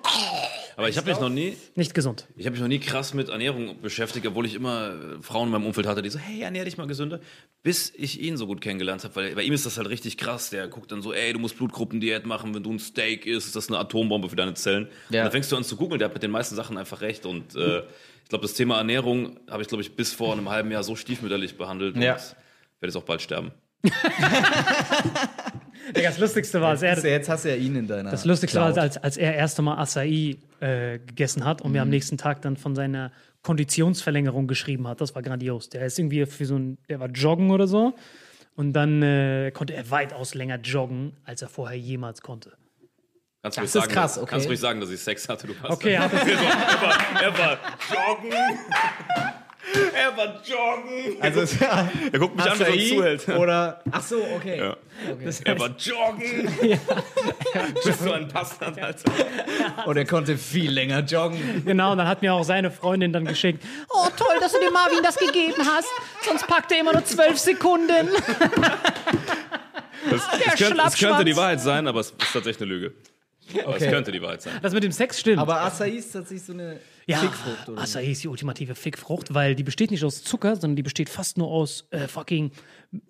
[0.76, 2.26] Aber ich habe mich noch nie, Nicht gesund.
[2.36, 5.66] ich habe mich noch nie krass mit Ernährung beschäftigt, obwohl ich immer Frauen in meinem
[5.66, 7.20] Umfeld hatte, die so, hey, ernähr dich mal gesünder,
[7.62, 10.50] bis ich ihn so gut kennengelernt habe, weil bei ihm ist das halt richtig krass.
[10.50, 13.56] Der guckt dann so, ey, du musst Blutgruppendiät machen, wenn du ein Steak isst, ist
[13.56, 14.88] das eine Atombombe für deine Zellen.
[15.10, 15.20] Ja.
[15.20, 17.24] Und dann fängst du an zu googeln, der hat mit den meisten Sachen einfach recht
[17.26, 17.78] und äh,
[18.22, 20.96] ich glaube, das Thema Ernährung habe ich, glaube ich, bis vor einem halben Jahr so
[20.96, 22.14] stiefmütterlich behandelt Ja.
[22.14, 22.36] und werde
[22.82, 23.52] jetzt auch bald sterben.
[25.92, 28.10] Das Lustigste war, als er, Jetzt, hast du ja ihn in deiner.
[28.10, 28.82] das Lustigste war, Cloud.
[28.82, 32.56] als, als er erst einmal Acai äh, gegessen hat und mir am nächsten Tag dann
[32.56, 35.00] von seiner Konditionsverlängerung geschrieben hat.
[35.00, 35.68] Das war grandios.
[35.68, 37.94] Der ist irgendwie für so ein, der war joggen oder so.
[38.56, 42.52] Und dann äh, konnte er weitaus länger joggen, als er vorher jemals konnte.
[43.42, 44.30] Kannst Das ist sagen, krass, okay.
[44.30, 45.72] Kannst ruhig sagen, dass ich Sex hatte, du passt.
[45.72, 47.58] Okay, er er, war, er war
[47.90, 48.32] joggen.
[49.94, 51.16] er war joggen.
[51.20, 53.28] Also, es- ja, Er guckt mich an, wie er zuhält.
[53.28, 53.82] Oder.
[53.90, 54.58] Ach so, okay.
[54.58, 54.76] Ja.
[55.10, 55.30] okay.
[55.44, 56.48] Er war joggen.
[57.84, 59.12] Bist du ein Bastard, Alter.
[59.86, 61.62] Und er konnte viel länger joggen.
[61.64, 64.72] genau, und dann hat mir auch seine Freundin dann geschickt, oh toll, dass du dem
[64.72, 65.88] Marvin das gegeben hast,
[66.26, 68.08] sonst packt er immer nur zwölf Sekunden.
[70.10, 72.94] Das, das, könnte, das könnte die Wahrheit sein, aber es ist tatsächlich eine Lüge.
[73.64, 73.84] Aber Okay.
[73.86, 74.52] es könnte die Wahrheit sein.
[74.62, 75.38] Das mit dem Sex stimmt.
[75.38, 77.82] Aber Acai ist tatsächlich so eine Ja, Fickfrucht, oder?
[77.82, 81.36] Acai ist die ultimative Fickfrucht, weil die besteht nicht aus Zucker, sondern die besteht fast
[81.38, 82.50] nur aus äh, fucking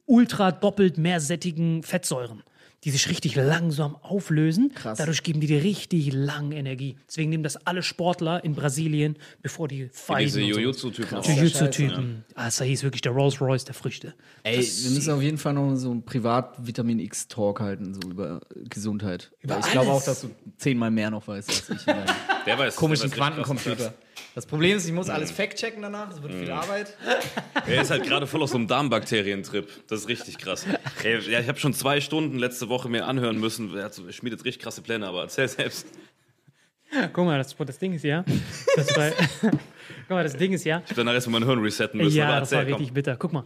[0.07, 2.43] ultra doppelt mehrsättigen Fettsäuren,
[2.85, 4.73] die sich richtig langsam auflösen.
[4.75, 4.99] Krass.
[4.99, 6.97] Dadurch geben die dir richtig lang Energie.
[7.09, 10.25] Deswegen nehmen das alle Sportler in Brasilien, bevor die fighten.
[10.25, 10.41] Diese.
[10.41, 11.25] Jujutsu-Typen auch.
[11.25, 12.25] Jiu-Jitsu-Typen.
[12.35, 14.15] Acai ist wirklich der Rolls Royce der Früchte.
[14.43, 19.33] Ey, wir müssen auf jeden Fall noch so einen Privat-Vitamin X-Talk halten, so über Gesundheit.
[19.43, 21.85] Weil ich glaube auch, dass du zehnmal mehr noch weißt als ich.
[22.47, 23.95] Der weiß, komischen der weiß Quantencomputer.
[24.35, 26.97] Das Problem ist, ich muss alles fact-checken danach, es wird viel Arbeit.
[27.67, 29.87] Er ist halt gerade voll auf so einem Darmbakterientrip.
[29.87, 30.67] Das ist richtig krass.
[31.05, 33.77] Ey, ja, ich habe schon zwei Stunden letzte Woche mir anhören müssen.
[33.77, 35.87] Er, schmiedet richtig krasse Pläne, aber erzähl selbst.
[37.13, 38.25] Guck mal, das, das Ding ist ja.
[38.77, 40.79] Das bei, guck mal, das Ding ist ja.
[40.85, 42.17] Ich habe danach erstmal mein Hirn resetten müssen.
[42.17, 42.95] Ja, aber das war erzähl, richtig komm.
[42.95, 43.17] bitter.
[43.17, 43.45] Guck mal,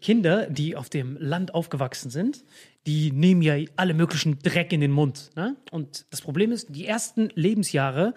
[0.00, 2.44] Kinder, die auf dem Land aufgewachsen sind,
[2.86, 5.30] die nehmen ja alle möglichen Dreck in den Mund.
[5.34, 5.56] Ne?
[5.70, 8.14] Und das Problem ist, die ersten Lebensjahre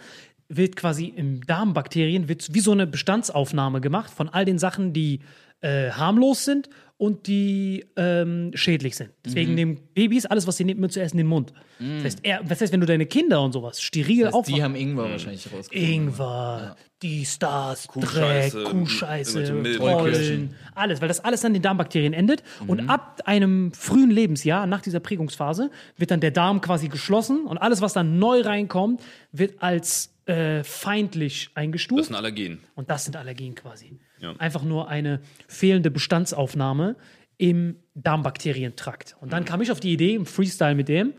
[0.50, 5.20] wird quasi im Darmbakterien wird wie so eine Bestandsaufnahme gemacht von all den Sachen, die
[5.62, 9.10] äh, harmlos sind und die ähm, schädlich sind.
[9.10, 9.14] Mhm.
[9.26, 11.54] Deswegen nehmen Babys alles, was sie nehmen, immer zuerst in den Mund.
[11.80, 14.54] Das, heißt, er, das heißt, wenn du deine Kinder und sowas steril Das heißt, die
[14.54, 15.94] aufwachsen, haben Ingwer wahrscheinlich rausgefunden.
[15.94, 20.56] Ingwer, die Stars, Dreck, Kuhscheiße, Kuhscheiße, Milben, Pollen, Kirschen.
[20.76, 22.44] alles, weil das alles an den Darmbakterien endet.
[22.62, 22.70] Mhm.
[22.70, 27.58] Und ab einem frühen Lebensjahr, nach dieser Prägungsphase, wird dann der Darm quasi geschlossen und
[27.58, 32.02] alles, was dann neu reinkommt, wird als äh, feindlich Das eingestuft.
[32.02, 32.60] ist ein Allergen.
[32.76, 33.98] Und das sind Allergien quasi.
[34.20, 34.34] Ja.
[34.38, 36.98] Einfach nur eine fehlende Bestandsaufnahme
[37.38, 39.16] im Darmbakterientrakt.
[39.22, 39.32] Und Mhm.
[39.32, 41.14] dann kam ich auf die Idee im Freestyle mit dem,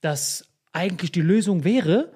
[0.00, 2.12] dass eigentlich die Lösung wäre,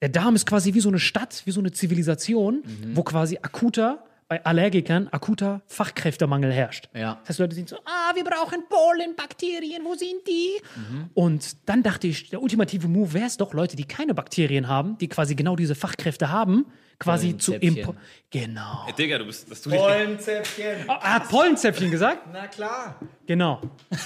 [0.00, 2.96] der Darm ist quasi wie so eine Stadt, wie so eine Zivilisation, Mhm.
[2.96, 6.88] wo quasi akuter, bei Allergikern, akuter Fachkräftemangel herrscht.
[6.94, 7.14] Ja.
[7.22, 10.52] Das heißt, Leute sind so, ah, wir brauchen Pollenbakterien, wo sind die?
[10.76, 11.10] Mhm.
[11.14, 14.96] Und dann dachte ich, der ultimative Move wäre es doch, Leute, die keine Bakterien haben,
[14.98, 16.66] die quasi genau diese Fachkräfte haben,
[17.00, 17.76] quasi zu Pollenzäpfchen.
[17.90, 17.94] impo
[18.30, 18.84] Genau.
[18.86, 20.76] Ey, Digga, du bist, du dich Pollenzäpfchen.
[20.86, 22.28] Oh, er hat Pollenzäpfchen gesagt?
[22.32, 23.00] Na klar.
[23.26, 23.60] Genau.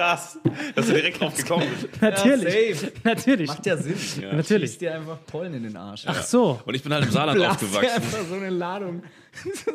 [0.00, 0.38] krass,
[0.74, 1.88] dass du direkt drauf gekommen bist.
[2.02, 2.78] Natürlich.
[2.80, 2.92] safe.
[3.04, 3.48] Natürlich.
[3.48, 3.94] Macht ja Sinn.
[4.32, 4.70] Natürlich.
[4.70, 6.04] Schießt dir einfach Pollen in den Arsch.
[6.06, 7.94] Ach so, Und ich bin halt im Saarland Blast dir aufgewachsen.
[8.02, 9.02] einfach so eine Ladung.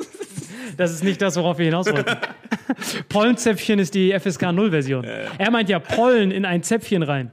[0.77, 2.17] das ist nicht das, worauf wir hinaus wollten.
[3.09, 5.03] Pollenzäpfchen ist die FSK 0-Version.
[5.03, 7.31] Er meint ja Pollen in ein Zäpfchen rein.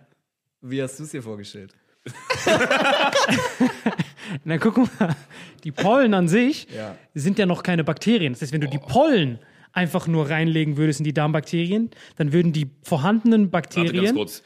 [0.60, 1.74] Wie hast du es dir vorgestellt?
[4.44, 5.14] Na, guck mal,
[5.64, 6.96] die Pollen an sich Ja.
[7.14, 8.32] sind ja noch keine Bakterien.
[8.32, 9.38] Das heißt, wenn du die Pollen
[9.72, 14.14] einfach nur reinlegen würdest in die Darmbakterien, dann würden die vorhandenen Warte ganz Bakterien.
[14.14, 14.42] kurz.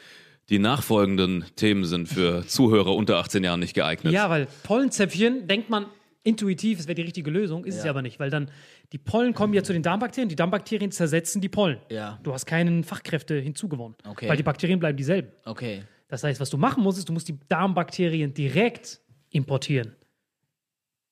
[0.49, 4.13] Die nachfolgenden Themen sind für Zuhörer unter 18 Jahren nicht geeignet.
[4.13, 5.87] Ja, weil Pollenzäpfchen denkt man
[6.23, 8.51] intuitiv, es wäre die richtige Lösung, ist es ja aber nicht, weil dann
[8.93, 11.79] die Pollen kommen ja zu den Darmbakterien, die Darmbakterien zersetzen die Pollen.
[11.91, 12.19] Ja.
[12.23, 14.29] Du hast keinen Fachkräfte hinzugewonnen, Okay.
[14.29, 15.31] weil die Bakterien bleiben dieselben.
[15.45, 15.83] Okay.
[16.09, 19.97] Das heißt, was du machen musst, ist, du musst die Darmbakterien direkt importieren.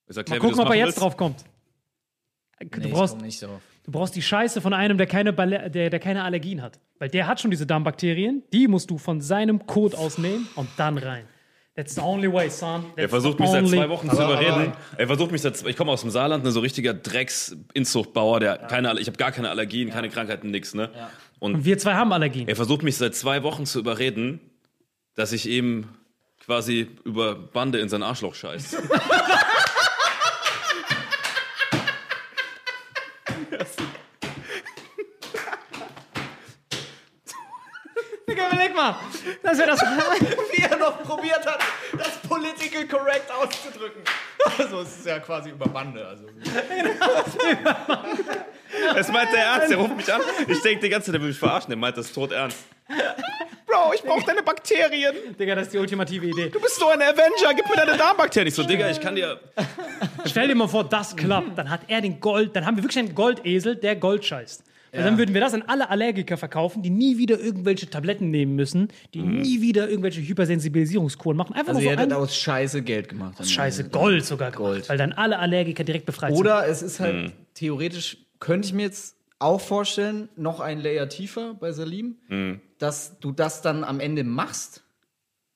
[0.07, 1.01] Ich Mal gucken, ob er jetzt willst.
[1.01, 1.43] drauf kommt.
[2.61, 3.61] Nee, Du ich brauchst, komm nicht drauf.
[3.85, 6.79] Du brauchst die Scheiße von einem, der keine, Balle- der, der keine Allergien hat.
[6.99, 10.97] Weil der hat schon diese Darmbakterien, die musst du von seinem Kot ausnehmen und dann
[10.97, 11.25] rein.
[11.75, 12.85] That's the only way, son.
[12.95, 14.71] Er That's versucht the mich seit zwei Wochen zu überreden.
[14.97, 18.57] Er versucht mich seit zwei, ich komme aus dem Saarland, ne, so richtiger Drecks-Inzuchtbauer, der
[18.57, 20.89] keine, ich habe gar keine Allergien, keine Krankheiten, nix, ne?
[21.39, 22.47] Und Und wir zwei haben Allergien.
[22.47, 24.39] er versucht mich seit zwei Wochen zu überreden,
[25.15, 25.89] dass ich ihm
[26.45, 28.77] quasi über Bande in sein Arschloch scheiß.
[38.81, 38.95] mal.
[38.95, 38.99] Hammer.
[39.43, 39.81] Das wäre das.
[39.81, 41.59] Wie er noch probiert hat,
[41.97, 44.01] das political correct auszudrücken.
[44.57, 46.05] Also es ist ja quasi über Bande.
[46.05, 46.25] Also.
[48.93, 50.21] Das meint der Ernst, der ruft mich an.
[50.47, 52.57] Ich denke die ganze Zeit, der will mich verarschen, der meint das tot ernst.
[53.65, 55.35] Bro, ich brauch deine Bakterien.
[55.39, 56.49] Digga, das ist die ultimative Idee.
[56.49, 58.47] Du bist so ein Avenger, gib mir deine Darmbakterien.
[58.47, 59.39] Ich so, Digga, ich kann dir.
[60.25, 61.57] Stell dir mal vor, das klappt.
[61.57, 64.63] Dann hat er den Gold, dann haben wir wirklich einen Goldesel, der Gold scheißt.
[64.97, 68.55] Und dann würden wir das an alle Allergiker verkaufen, die nie wieder irgendwelche Tabletten nehmen
[68.55, 71.53] müssen, die nie wieder irgendwelche Hypersensibilisierungskuren machen.
[71.53, 73.35] Einfach Also nur ihr so hättet aus Scheiße Geld gemacht.
[73.39, 73.89] am Scheiße.
[73.89, 74.89] Gold sogar gemacht, Gold.
[74.89, 76.39] weil dann alle Allergiker direkt befreit sind.
[76.39, 81.55] Oder es ist halt theoretisch, könnte ich mir jetzt auch vorstellen, noch ein Layer tiefer
[81.55, 82.15] bei Salim,
[82.79, 84.81] dass du das dann am Ende machst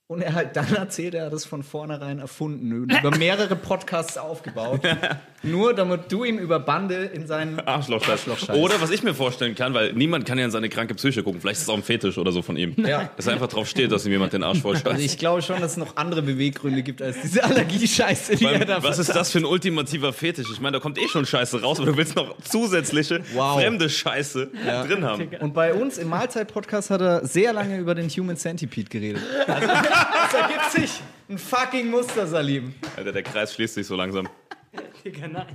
[0.10, 4.18] und er halt dann erzählt, er hat das von vornherein erfunden, und über mehrere Podcasts
[4.18, 4.82] aufgebaut,
[5.44, 8.02] nur damit du ihm über Bande in seinen Arschloch.
[8.56, 11.40] Oder was ich mir vorstellen kann, weil niemand kann ja in seine kranke Psyche gucken.
[11.42, 12.74] Vielleicht ist es auch ein Fetisch oder so von ihm.
[12.78, 13.12] Ja.
[13.18, 15.62] Dass er einfach drauf steht, dass ihm jemand den Arsch voll Also ich glaube schon,
[15.62, 19.32] dass es noch andere Beweggründe gibt als diese Allergie-Scheiße, die er da Was ist das
[19.32, 20.48] für ein ultimativer Fetisch?
[20.52, 23.60] Ich meine, da kommt eh schon Scheiße raus, aber du willst noch zusätzliche, Wow.
[23.62, 24.50] fremde Scheiße
[24.88, 25.28] drin haben.
[25.40, 29.22] Und bei uns im Mahlzeit-Podcast hat er sehr lange über den Human Centipede geredet.
[29.46, 29.68] Also,
[30.28, 32.74] es ergibt sich ein fucking Muster, Salim.
[32.96, 34.28] Alter, der Kreis schließt sich so langsam.
[35.04, 35.46] Digga, nein,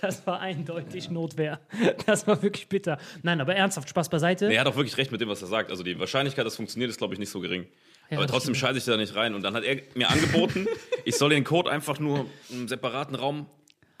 [0.00, 1.60] das war eindeutig Notwehr.
[2.06, 2.98] Das war wirklich bitter.
[3.22, 4.48] Nein, aber ernsthaft, Spaß beiseite.
[4.48, 5.70] Nee, er hat auch wirklich recht mit dem, was er sagt.
[5.70, 7.66] Also die Wahrscheinlichkeit, dass es funktioniert, ist, glaube ich, nicht so gering.
[8.10, 9.34] aber das trotzdem scheiße ich da nicht rein.
[9.34, 10.66] Und dann hat er mir angeboten,
[11.04, 13.46] ich soll den Code einfach nur in einem separaten Raum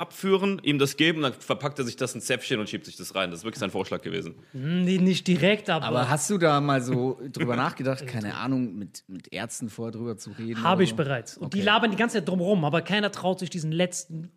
[0.00, 2.96] abführen, ihm das geben, dann verpackt er sich das in ein Zäpfchen und schiebt sich
[2.96, 3.30] das rein.
[3.30, 4.34] Das ist wirklich sein Vorschlag gewesen.
[4.52, 9.04] Nee, nicht direkt, aber, Aber hast du da mal so drüber nachgedacht, keine Ahnung, mit,
[9.08, 10.62] mit Ärzten vorher drüber zu reden?
[10.62, 10.96] habe ich so?
[10.96, 11.36] bereits.
[11.36, 11.66] Und die Okay.
[11.66, 14.30] labern die ganze Zeit drumherum, aber keiner traut sich diesen letzten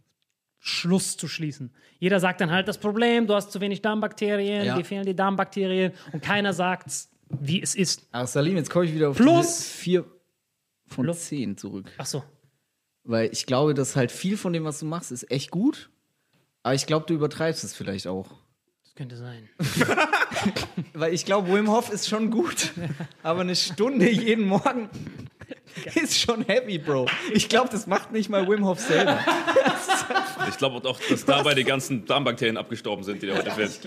[0.59, 1.73] Schluss zu schließen.
[1.99, 4.77] Jeder sagt dann halt das Problem, du hast zu wenig Darmbakterien, Ja.
[4.77, 6.89] dir fehlen die Darmbakterien und keiner sagt,
[7.29, 8.07] wie es ist.
[8.11, 10.05] Ach, Salim, jetzt komme ich wieder auf Plus- diese vier
[10.87, 11.91] von Plus- zehn zurück.
[11.97, 12.23] Ach so.
[13.03, 15.89] Weil ich glaube, dass halt viel von dem, was du machst, ist echt gut.
[16.63, 18.29] Aber ich glaube, du übertreibst es vielleicht auch.
[18.83, 19.49] Das könnte sein.
[20.93, 22.71] Weil ich glaube, Wim Hof ist schon gut.
[23.21, 24.89] Aber eine Stunde jeden Morgen
[25.95, 27.07] ist schon heavy, Bro.
[27.33, 29.19] Ich glaube, das macht nicht mal Wim Hof selber.
[30.47, 33.81] Ich glaube auch, dass dabei die ganzen Darmbakterien abgestorben sind, die der heute findet.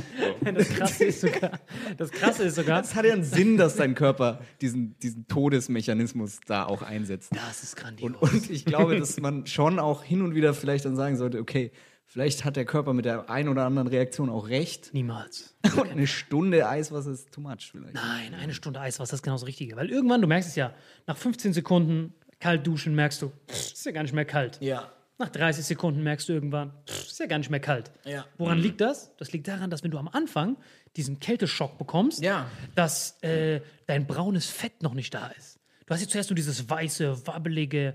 [0.54, 1.58] Das Krasse ist sogar,
[1.96, 6.38] das Krasse ist sogar, Es hat ja einen Sinn, dass dein Körper diesen, diesen Todesmechanismus
[6.46, 7.32] da auch einsetzt.
[7.34, 8.12] das ist grandios.
[8.12, 11.40] Und, und ich glaube, dass man schon auch hin und wieder vielleicht dann sagen sollte,
[11.40, 11.72] okay,
[12.06, 14.94] vielleicht hat der Körper mit der einen oder anderen Reaktion auch recht.
[14.94, 15.56] Niemals.
[15.76, 17.94] Und eine Stunde Eiswasser ist too much vielleicht.
[17.94, 19.76] Nein, eine Stunde Eiswasser ist genau das Richtige.
[19.76, 20.72] Weil irgendwann, du merkst es ja,
[21.06, 24.58] nach 15 Sekunden kalt duschen merkst du, ist ja gar nicht mehr kalt.
[24.60, 24.92] Ja.
[25.18, 27.90] Nach 30 Sekunden merkst du irgendwann, pff, ist ja gar nicht mehr kalt.
[28.04, 28.26] Ja.
[28.36, 29.16] Woran liegt das?
[29.16, 30.56] Das liegt daran, dass wenn du am Anfang
[30.96, 32.50] diesen Kälteschock bekommst, Ja.
[32.74, 35.58] dass äh, dein braunes Fett noch nicht da ist.
[35.86, 37.94] Du hast jetzt zuerst nur dieses weiße, wabbelige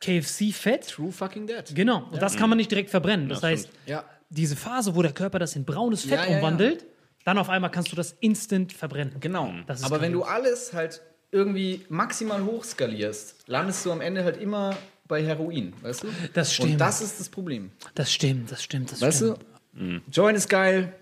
[0.00, 0.88] KFC-Fett.
[0.88, 1.64] True fucking dead.
[1.74, 2.04] Genau.
[2.10, 3.28] Und das kann man nicht direkt verbrennen.
[3.28, 3.78] Das heißt, stimmt.
[3.88, 4.04] Ja.
[4.30, 6.36] diese Phase, wo der Körper das in braunes Fett Ja, ja, ja.
[6.38, 6.86] umwandelt,
[7.24, 9.16] dann auf einmal kannst du das instant verbrennen.
[9.20, 9.52] Genau.
[9.66, 14.76] Das Aber wenn du alles halt irgendwie maximal hochskalierst, landest du am Ende halt immer
[15.10, 16.08] bei Heroin, weißt du?
[16.32, 16.72] Das stimmt.
[16.72, 17.70] Und das ist das Problem.
[17.94, 19.38] Das stimmt, das stimmt, das Weißt stimmt.
[19.74, 20.00] du?
[20.10, 20.94] Joint ist geil,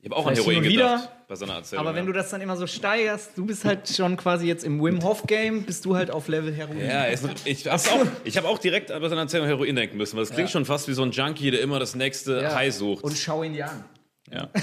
[0.00, 1.84] Ich habe auch an Vielleicht Heroin hin und gedacht wieder, bei seiner Erzählung.
[1.86, 2.12] aber wenn ja.
[2.12, 5.22] du das dann immer so steigerst, du bist halt schon quasi jetzt im Wim Hof
[5.26, 6.78] Game, bist du halt auf Level Heroin.
[6.78, 9.96] Ja, es, ich habe auch, ich hab auch direkt bei seiner Erzählung an Heroin denken
[9.96, 12.54] müssen, weil es klingt schon fast wie so ein Junkie, der immer das nächste Ja.
[12.54, 13.02] High sucht.
[13.02, 13.84] Und schau ihn dir an.
[14.30, 14.48] ja.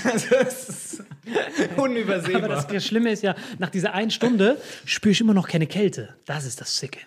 [0.46, 1.04] Es ist
[1.78, 2.44] unübersehbar.
[2.46, 6.16] Aber das Schlimme ist ja, nach dieser einen Stunde spüre ich immer noch keine Kälte.
[6.26, 7.00] Das ist das Sicke.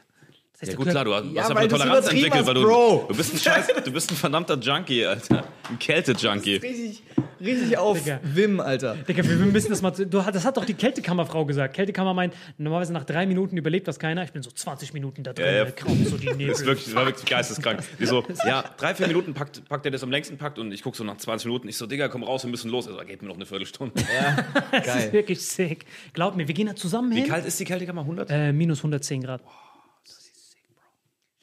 [0.59, 3.05] Das heißt, Ja gut, klar, du hast, Ja, hast eine Toleranz entwickelt, weil du, Bro.
[3.09, 5.45] du bist ein Scheiß, du bist ein verdammter Junkie, Alter.
[5.69, 6.57] Ein Kälte-Junkie.
[6.57, 7.03] richtig,
[7.41, 8.21] richtig auf Digga.
[8.23, 8.95] Wim, Alter.
[9.07, 9.91] Digga, wir müssen das mal.
[9.91, 11.75] Du, das hat doch die Kältekammerfrau gesagt.
[11.75, 14.23] Kältekammer meint, normalerweise nach drei Minuten überlebt das keiner.
[14.25, 15.65] Ich bin so 20 Minuten da drin, Ja, ja.
[15.65, 16.47] ja, kaum so die Nebel.
[16.49, 17.81] Das, ist wirklich, das war wirklich geisteskrank.
[18.01, 20.83] Die so, ja, drei, vier Minuten packt, packt er das am längsten packt und ich
[20.83, 21.69] gucke so nach 20 Minuten.
[21.69, 22.87] Ich so, Digga, komm raus, wir müssen los.
[22.89, 23.93] Also, gib mir noch eine Viertelstunde.
[24.73, 25.13] das ist Geil.
[25.13, 25.85] wirklich sick.
[26.15, 27.29] Glaub mir, wir gehen da zusammen Wie hin.
[27.29, 28.01] kalt ist die Kältekammer?
[28.03, 28.31] 100?
[28.31, 29.43] Äh, minus 110 Grad.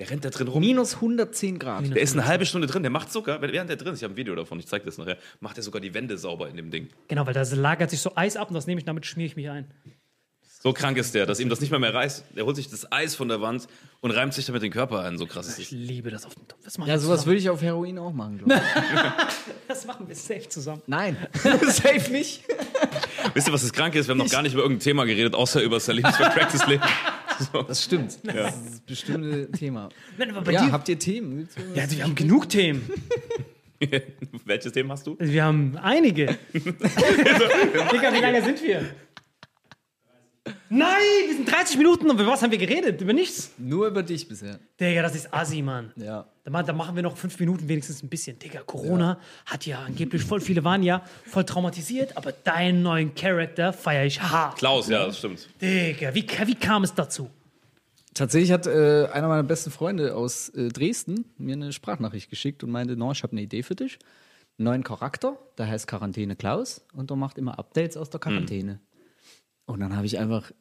[0.03, 0.59] Der rennt da drin rum.
[0.59, 1.89] Minus 110 Grad.
[1.95, 2.83] Der ist eine halbe Stunde drin.
[2.83, 4.97] Der macht sogar, während der drin ist, ich habe ein Video davon, ich zeig das
[4.97, 6.89] nachher, macht er sogar die Wände sauber in dem Ding.
[7.07, 9.35] Genau, weil da lagert sich so Eis ab und das nehme ich, damit schmiere ich
[9.37, 9.71] mich ein.
[10.61, 12.23] So krank ist der, dass ihm das nicht mehr mehr reißt.
[12.37, 13.67] Der holt sich das Eis von der Wand
[14.01, 15.17] und reimt sich damit den Körper ein.
[15.17, 15.77] So krass ist Ich das.
[15.77, 16.57] liebe das auf dem Top.
[16.63, 17.27] Das machen, Ja, wir sowas zusammen.
[17.31, 18.59] würde ich auf Heroin auch machen, glaube ich.
[19.67, 20.81] das machen wir safe zusammen.
[20.87, 22.43] Nein, safe nicht.
[23.33, 24.07] Wisst ihr, was das Kranke ist?
[24.07, 26.83] Wir haben noch gar nicht über irgendein Thema geredet, außer über Salims vercracktes Leben.
[27.67, 28.17] Das stimmt.
[28.23, 29.89] Das ist das bestimmte Thema.
[30.17, 30.71] Nein, aber bei Ja, dir.
[30.71, 31.47] habt ihr Themen?
[31.75, 32.89] Ja, wir haben genug Themen.
[34.45, 35.17] Welches Thema hast du?
[35.19, 36.37] Wir haben einige.
[36.53, 38.85] Digga, wie lange sind wir?
[40.69, 40.89] Nein,
[41.27, 42.99] wir sind 30 Minuten und über was haben wir geredet?
[43.01, 43.51] Über nichts?
[43.57, 44.59] Nur über dich bisher.
[44.79, 45.91] Digga, das ist assi, Mann.
[45.95, 46.27] Ja.
[46.43, 48.37] Da, ma- da machen wir noch fünf Minuten wenigstens ein bisschen.
[48.37, 53.71] Digga, Corona hat ja angeblich voll viele waren ja voll traumatisiert, aber deinen neuen Charakter
[53.71, 54.57] feiere ich hart.
[54.57, 55.47] Klaus, ja, das stimmt.
[55.61, 57.29] Digga, wie, wie kam es dazu?
[58.13, 62.69] Tatsächlich hat äh, einer meiner besten Freunde aus äh, Dresden mir eine Sprachnachricht geschickt und
[62.71, 63.97] meinte, no, ich habe eine Idee für dich.
[64.59, 68.79] Einen neuen Charakter, der heißt Quarantäne Klaus und der macht immer Updates aus der Quarantäne.
[69.65, 70.51] Und dann habe ich einfach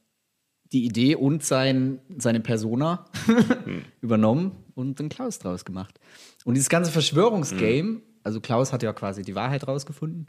[0.73, 3.05] die Idee und sein, seine Persona
[4.01, 5.99] übernommen und den Klaus draus gemacht.
[6.45, 10.27] Und dieses ganze Verschwörungsgame, also Klaus hat ja quasi die Wahrheit rausgefunden,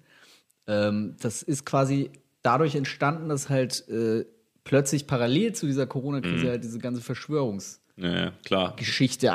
[0.68, 2.10] ähm, das ist quasi
[2.42, 4.26] dadurch entstanden, dass halt äh,
[4.64, 8.76] plötzlich parallel zu dieser Corona-Krise halt diese ganze Verschwörungsgeschichte Ja, klar.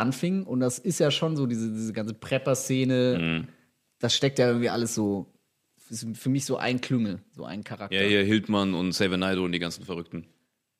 [0.00, 0.44] anfing.
[0.44, 3.46] Und das ist ja schon so, diese, diese ganze Prepper-Szene,
[3.98, 5.26] das steckt ja irgendwie alles so,
[5.90, 8.00] ist für mich so ein Klüngel, so ein Charakter.
[8.00, 10.26] Ja, hier Hildmann und Save Nido und die ganzen Verrückten.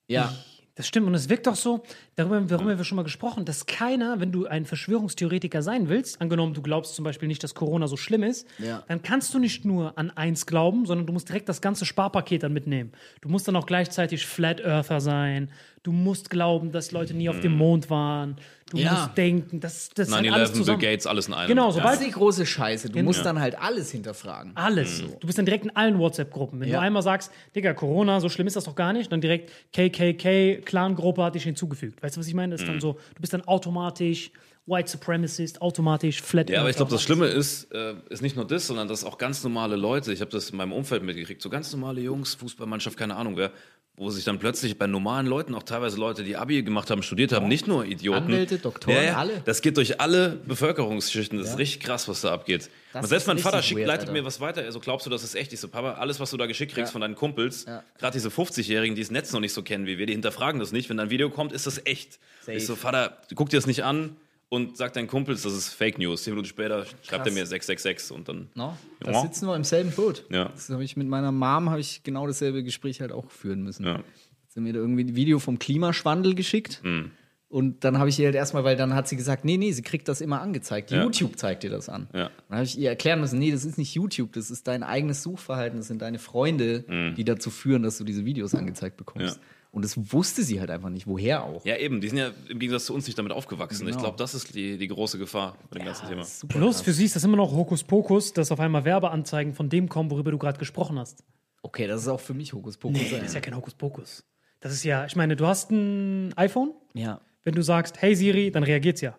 [0.09, 0.35] Ja.
[0.75, 1.83] Das stimmt und es wirkt doch so,
[2.15, 6.21] darüber, darüber haben wir schon mal gesprochen, dass keiner, wenn du ein Verschwörungstheoretiker sein willst,
[6.21, 8.85] angenommen du glaubst zum Beispiel nicht, dass Corona so schlimm ist, Ja.
[8.87, 12.45] dann kannst du nicht nur an eins glauben, sondern du musst direkt das ganze Sparpaket
[12.45, 12.93] dann mitnehmen.
[13.23, 15.51] Du musst dann auch gleichzeitig Flat Earther sein,
[15.89, 18.37] du musst glauben, dass Leute nie auf dem Mond waren,
[18.71, 18.93] du Ja.
[18.93, 20.79] musst denken, das, das hat alles 9-11, Bill zusammen.
[20.81, 21.49] Gates, alles in einem.
[21.49, 22.91] Genau, Das sobald ist die große Scheiße.
[22.91, 24.53] Du musst dann halt alles hinterfragen.
[24.55, 25.03] Alles.
[25.19, 26.61] Du bist dann direkt in allen WhatsApp-Gruppen.
[26.61, 26.77] Wenn Ja.
[26.81, 30.61] du einmal sagst, Digga, Corona, so schlimm ist das doch gar nicht, dann direkt KKK,
[30.63, 32.03] Clan-Gruppe hat dich hinzugefügt.
[32.03, 32.53] Weißt du, was ich meine?
[32.53, 34.31] Das ist dann so, du bist dann automatisch
[34.69, 37.03] White Supremacist, automatisch Flat Ja, aber ich glaube, das.
[37.03, 40.31] Schlimme ist, äh, ist nicht nur das, sondern dass auch ganz normale Leute, ich habe
[40.31, 43.51] das in meinem Umfeld mitgekriegt, so ganz normale Jungs, Fußballmannschaft, keine Ahnung wer,
[43.97, 47.33] wo sich dann plötzlich bei normalen Leuten, auch teilweise Leute, die Abi gemacht haben, studiert
[47.33, 48.27] haben, nicht nur Idioten.
[48.27, 49.43] Anwälte, Doktoren, ja, ja, alle.
[49.45, 51.37] Das geht durch alle Bevölkerungsschichten.
[51.39, 52.71] Das ist richtig krass, was da abgeht.
[52.93, 54.13] Das Und selbst mein Vater schickt, weird, leitet Alter.
[54.21, 54.63] mir was weiter.
[54.63, 55.53] Er so, glaubst du, das ist echt?
[55.53, 56.93] Ich so, Papa, alles, was du da geschickt kriegst Ja.
[56.93, 57.83] von deinen Kumpels, Ja.
[57.99, 60.71] gerade diese 50-Jährigen, die das Netz noch nicht so kennen wie wir, die hinterfragen das
[60.71, 60.89] nicht.
[60.89, 62.21] Wenn da ein Video kommt, ist das echt.
[62.47, 64.15] Ich so, Vater, guck dir das nicht an
[64.51, 66.23] und sag deinen Kumpels, das ist Fake News.
[66.23, 68.49] Zehn Minuten später schreibt er mir 666 und dann.
[68.55, 68.77] No?
[69.01, 69.21] Da Ja.
[69.23, 70.25] sitzen wir im selben Boot.
[70.31, 70.47] Ja.
[70.47, 73.85] Das habe ich mit meiner Mom habe ich genau dasselbe Gespräch halt auch führen müssen.
[73.85, 74.03] Ja.
[74.49, 76.81] Sie haben mir da irgendwie ein Video vom Klimaschwandel geschickt.
[76.83, 77.11] Hm.
[77.51, 79.81] Und dann habe ich ihr halt erstmal, weil dann hat sie gesagt, nee, nee, sie
[79.81, 80.91] kriegt das immer angezeigt.
[80.91, 81.03] Ja.
[81.03, 82.07] YouTube zeigt dir das an.
[82.13, 82.31] Ja.
[82.49, 85.23] Dann habe ich ihr erklären müssen, nee, das ist nicht YouTube, das ist dein eigenes
[85.23, 89.37] Suchverhalten, das sind deine Freunde, die dazu führen, dass du diese Videos angezeigt bekommst.
[89.37, 89.43] Ja.
[89.71, 91.65] Und das wusste sie halt einfach nicht, woher auch.
[91.65, 93.87] Ja, eben, die sind ja im Gegensatz zu uns nicht damit aufgewachsen.
[93.87, 94.01] Ich Genau.
[94.05, 96.23] glaube, das ist die, die große Gefahr bei dem ganzen Thema.
[96.49, 96.81] Plus, krass.
[96.83, 100.31] für sie ist das immer noch Hokuspokus, dass auf einmal Werbeanzeigen von dem kommen, worüber
[100.31, 101.23] du gerade gesprochen hast.
[101.63, 102.99] Okay, das ist auch für mich Hokuspokus.
[102.99, 104.25] Nee, das ist ja kein Hokuspokus.
[104.61, 107.21] Das ist ja, ich meine, du hast ein iPhone, ja.
[107.45, 109.17] wenn du sagst, hey Siri, dann reagiert's ja.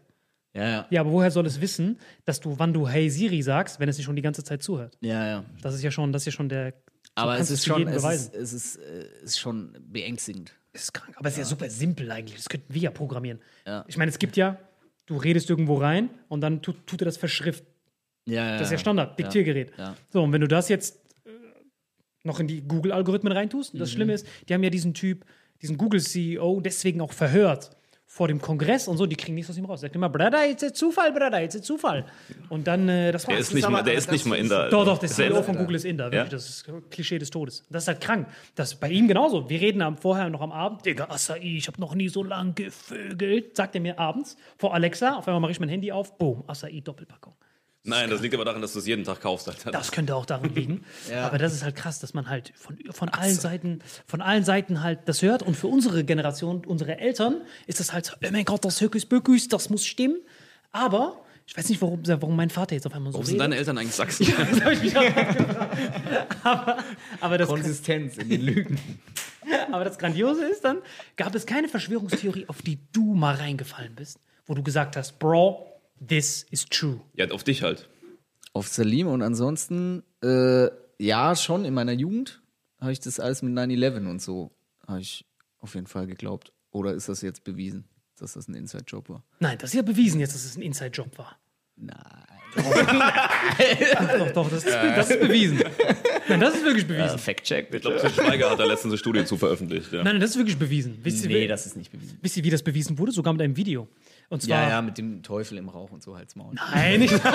[0.56, 0.88] Ja, ja.
[0.90, 3.98] Ja, aber woher soll es wissen, dass du, wann du Hey Siri sagst, wenn es
[3.98, 4.98] nicht schon die ganze Zeit zuhört?
[5.00, 5.46] Ja, ja.
[5.62, 6.74] Das ist ja schon, das ist ja schon der.
[7.16, 10.54] Aber es ist schon, es ist, es ist, äh, ist schon beängstigend.
[10.74, 12.38] Das ist krank, aber es ist ja super simpel eigentlich.
[12.38, 13.40] Das könnten wir ja programmieren.
[13.66, 13.84] Ja.
[13.88, 14.58] Ich meine, es gibt ja,
[15.08, 17.64] du redest irgendwo rein und dann tut, tut er das verschrift.
[18.26, 18.52] Ja, ja.
[18.58, 19.72] Das ist ja Standard, Diktiergerät.
[19.78, 19.96] Ja.
[20.12, 21.30] So, und wenn du das jetzt äh,
[22.24, 23.80] noch in die Google-Algorithmen reintust, Mhm.
[23.80, 25.26] das Schlimme ist, die haben ja diesen Typ,
[25.62, 27.72] diesen Google-CEO deswegen auch verhört
[28.12, 29.82] vor dem Kongress und so, die kriegen nichts aus ihm raus.
[29.82, 32.06] Sagt immer, Brother, jetzt ist Zufall, Brother, jetzt ist Zufall.
[32.50, 33.42] Und dann, äh, das Der war's.
[33.48, 34.70] ist nicht, aber- mal, der ist nicht mal ist- in der.
[34.70, 36.06] Doch, doch, der er- CEO von Google ist Inder.
[36.06, 36.30] Wirklich, Ja?
[36.30, 37.64] Das ist Klischee des Todes.
[37.70, 38.28] Das ist halt krank.
[38.56, 39.48] Das ist bei ihm genauso.
[39.48, 40.84] Wir reden am vorher noch am Abend.
[40.88, 43.56] Digga, Acai, ich habe noch nie so lang gevögelt.
[43.56, 45.16] Sagt er mir abends vor Alexa.
[45.16, 46.18] Auf einmal mache ich mein Handy auf.
[46.18, 47.36] Boom, Acai Doppelpackung.
[47.84, 49.48] Nein, das liegt aber daran, dass du es jeden Tag kaufst.
[49.48, 49.72] Alter.
[49.72, 50.84] Das könnte auch daran liegen.
[51.10, 51.26] Ja.
[51.26, 54.84] Aber das ist halt krass, dass man halt von, von allen Seiten, von allen Seiten
[54.84, 55.42] halt das hört.
[55.42, 59.08] Und für unsere Generation, unsere Eltern, ist das halt so, oh mein Gott, das Höcus
[59.48, 60.18] das muss stimmen.
[60.72, 63.56] Aber ich weiß nicht, warum, warum mein Vater jetzt auf einmal so Warum sind deine
[63.56, 64.28] Eltern eigentlich Sachsen?
[64.52, 65.04] Das hab ich mich auch
[66.44, 66.78] aber,
[67.22, 68.80] aber das Konsistenz in den Lügen.
[69.72, 70.78] Aber das Grandiose ist dann,
[71.16, 75.69] gab es keine Verschwörungstheorie, auf die du mal reingefallen bist, wo du gesagt hast, Bro,
[76.06, 77.00] this is true.
[77.16, 77.90] ja, auf dich halt.
[78.54, 82.42] Auf Salim und ansonsten, äh, ja, schon in meiner Jugend
[82.80, 84.52] habe ich das alles mit 9-11 und so,
[84.88, 85.26] habe ich
[85.60, 86.52] auf jeden Fall geglaubt.
[86.72, 87.86] Oder ist das jetzt bewiesen,
[88.18, 89.24] dass das ein Inside-Job war?
[89.40, 91.38] Nein, das ist ja bewiesen jetzt, dass es ein Inside-Job war.
[91.76, 91.98] Nein.
[94.18, 95.60] Doch, doch, das ist, das ist bewiesen.
[96.28, 97.18] Nein, das ist wirklich bewiesen.
[97.20, 99.92] Fact-Check, Ich glaube, Til Schweiger hat da letztens eine Studie zu veröffentlicht.
[99.92, 100.04] Ja.
[100.04, 100.98] Nein, nein, das ist wirklich bewiesen.
[101.04, 102.18] Wisst ihr, Nee, wie- das ist nicht bewiesen.
[102.22, 103.12] wisst ihr, wie das bewiesen wurde?
[103.12, 103.88] Sogar mit einem Video.
[104.30, 104.64] Und zwar.
[104.64, 106.54] Ja, ja, mit dem Teufel im Rauch und so halt's Maul.
[106.54, 107.14] Nein, nicht.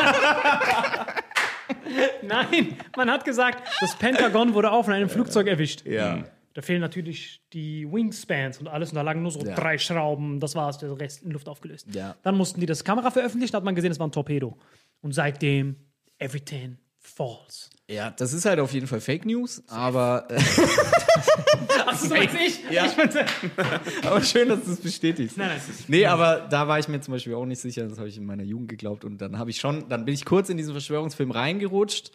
[2.22, 5.84] Nein, man hat gesagt, das Pentagon wurde auch von einem Flugzeug erwischt.
[5.86, 6.24] Ja.
[6.54, 9.54] Da fehlen natürlich die Wingspans und alles und da lagen nur so Ja.
[9.56, 11.88] drei Schrauben, das war's, der Rest in Luft aufgelöst.
[11.92, 12.14] Ja.
[12.22, 14.56] Dann mussten die das Kamera veröffentlichen, da hat man gesehen, es war ein Torpedo.
[15.00, 15.76] Und seitdem,
[16.18, 16.78] everything
[17.14, 17.70] false.
[17.88, 20.36] Ja, das ist halt auf jeden Fall Fake News, aber, äh,
[21.86, 22.60] Achso, so jetzt ich?
[22.70, 22.86] Ja.
[22.86, 23.26] Ich meinte,
[24.06, 25.36] aber schön, dass du es bestätigst.
[25.36, 27.86] nein, nein, es ist- Nee, aber da war ich mir zum Beispiel auch nicht sicher,
[27.86, 30.24] das habe ich in meiner Jugend geglaubt und dann habe ich schon, dann bin ich
[30.24, 32.10] kurz in diesen Verschwörungsfilm reingerutscht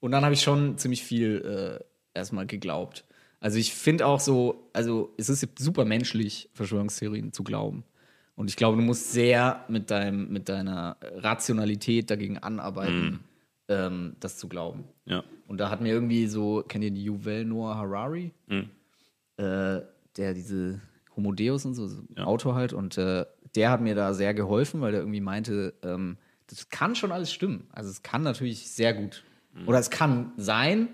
[0.00, 3.04] und dann habe ich schon ziemlich viel äh, erstmal geglaubt.
[3.40, 7.84] Also ich finde auch so, also es ist super menschlich, Verschwörungstheorien zu glauben.
[8.34, 13.20] Und ich glaube, du musst sehr mit, deinem, mit deiner Rationalität dagegen anarbeiten,
[13.68, 14.84] ähm, das zu glauben.
[15.04, 15.24] Ja.
[15.46, 18.32] Und da hat mir irgendwie so, kennt ihr die Yuval Noah Harari?
[18.48, 19.80] Äh,
[20.16, 20.80] der diese
[21.16, 22.24] Homo Deus und so, so Ja.
[22.24, 22.72] Autor halt.
[22.72, 26.16] Und äh, der hat mir da sehr geholfen, weil der irgendwie meinte, ähm,
[26.48, 27.68] das kann schon alles stimmen.
[27.72, 29.24] Also es kann natürlich sehr gut.
[29.66, 30.88] Oder es kann sein,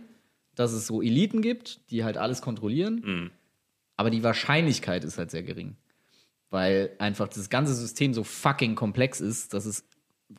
[0.55, 3.31] dass es so Eliten gibt, die halt alles kontrollieren.
[3.97, 5.77] Aber die Wahrscheinlichkeit ist halt sehr gering.
[6.51, 9.85] Weil einfach das ganze System so fucking komplex ist, dass es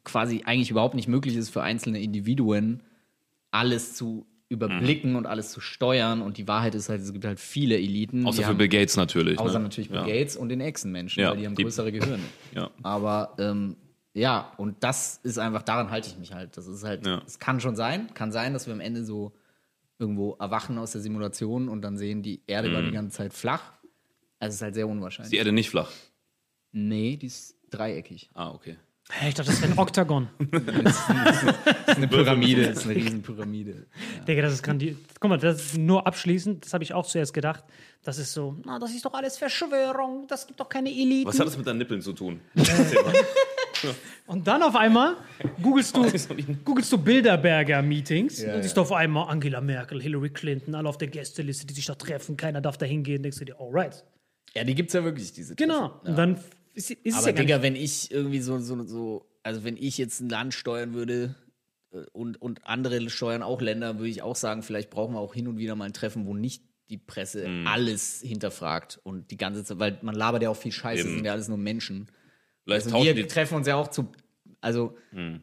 [0.04, 2.84] quasi eigentlich überhaupt nicht möglich ist für einzelne Individuen,
[3.52, 6.22] alles zu überblicken und alles zu steuern.
[6.22, 8.26] Und die Wahrheit ist halt, es gibt halt viele Eliten.
[8.28, 9.40] Außer für haben, Bill Gates natürlich.
[9.40, 9.64] außer ne?
[9.64, 10.06] natürlich Bill ja.
[10.06, 12.24] Gates und den Echsenmenschen, Ja, weil die haben die- größere Gehirne.
[12.54, 12.70] Ja.
[12.84, 13.76] Aber ähm,
[14.14, 16.56] ja, und das ist einfach, daran halte ich mich halt.
[16.58, 17.22] Das ist halt, Ja.
[17.26, 19.34] es kann schon sein, kann sein, dass wir am Ende so
[20.00, 23.74] irgendwo erwachen aus der Simulation und dann sehen, die Erde war die ganze Zeit flach.
[24.40, 25.32] Also es ist halt sehr Ist unwahrscheinlich.
[25.32, 25.90] die Erde nicht flach?
[26.72, 28.30] Nee, die ist dreieckig.
[28.34, 28.76] Ah, okay.
[29.12, 30.28] Hä, Ich dachte, das wäre ein Oktagon.
[31.86, 33.86] Das ist eine Pyramide, das ist eine riesen Pyramide.
[34.28, 34.98] Digga, das ist grandios.
[35.20, 37.64] Guck mal, das ist nur abschließend, das habe ich auch zuerst gedacht.
[38.04, 41.28] Das ist so, na, das ist doch alles Verschwörung, das gibt doch keine Eliten.
[41.28, 42.40] Was hat das mit deinen Nippeln zu tun?
[44.26, 45.16] Und dann auf einmal
[45.62, 46.04] googelst du,
[46.66, 48.82] googelst du Bilderberger-Meetings Ja, und siehst ja.
[48.82, 52.62] auf einmal Angela Merkel, Hillary Clinton, alle auf der Gästeliste, die sich da treffen, keiner
[52.62, 53.22] darf da hingehen.
[53.22, 54.04] Denkst du dir, alright.
[54.56, 55.90] Ja, die gibt es ja wirklich, diese Genau.
[55.90, 56.08] Treffen.
[56.10, 56.40] Und dann
[56.76, 59.78] ist, ist es Aber ja Digga, nicht, wenn ich irgendwie so, so, so, also wenn
[59.78, 61.36] ich jetzt ein Land steuern würde
[61.92, 65.34] äh, und, und andere steuern auch Länder, würde ich auch sagen, vielleicht brauchen wir auch
[65.34, 67.66] hin und wieder mal ein Treffen, wo nicht die Presse Mhm.
[67.68, 71.16] alles hinterfragt und die ganze Zeit, weil man labert ja auch viel Scheiße, das Eben.
[71.18, 72.12] sind ja alles nur Menschen.
[72.64, 73.28] Vielleicht Also wir die.
[73.28, 74.12] Treffen uns ja auch zu,
[74.66, 74.96] also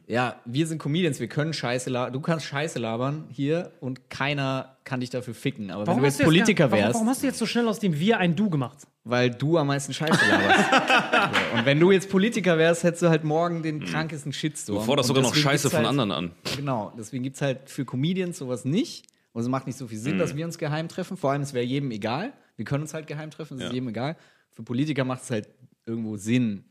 [0.05, 4.77] ja, wir sind Comedians, wir können Scheiße labern, du kannst Scheiße labern hier und keiner
[4.83, 5.71] kann dich dafür ficken.
[5.71, 7.79] Aber wenn du jetzt Politiker gar- warum, wärst, warum hast du jetzt so schnell aus
[7.79, 8.79] dem Wir ein Du gemacht?
[9.05, 10.69] weil du am meisten Scheiße laberst.
[11.51, 11.57] so.
[11.57, 14.77] Und wenn du jetzt Politiker wärst, hättest du halt morgen den krankesten Shitstorm.
[14.79, 16.31] Du forderst sogar noch Scheiße von halt, anderen an.
[16.55, 19.05] Genau, deswegen gibt es halt für Comedians sowas nicht.
[19.33, 20.03] Und es macht nicht so viel Mhm.
[20.03, 21.17] Sinn, dass wir uns geheim treffen.
[21.17, 22.31] Vor allem, es wäre jedem egal.
[22.55, 23.67] Wir können uns halt geheim treffen, es Ja.
[23.67, 24.15] ist jedem egal.
[24.51, 25.49] Für Politiker macht es halt
[25.85, 26.63] irgendwo Sinn,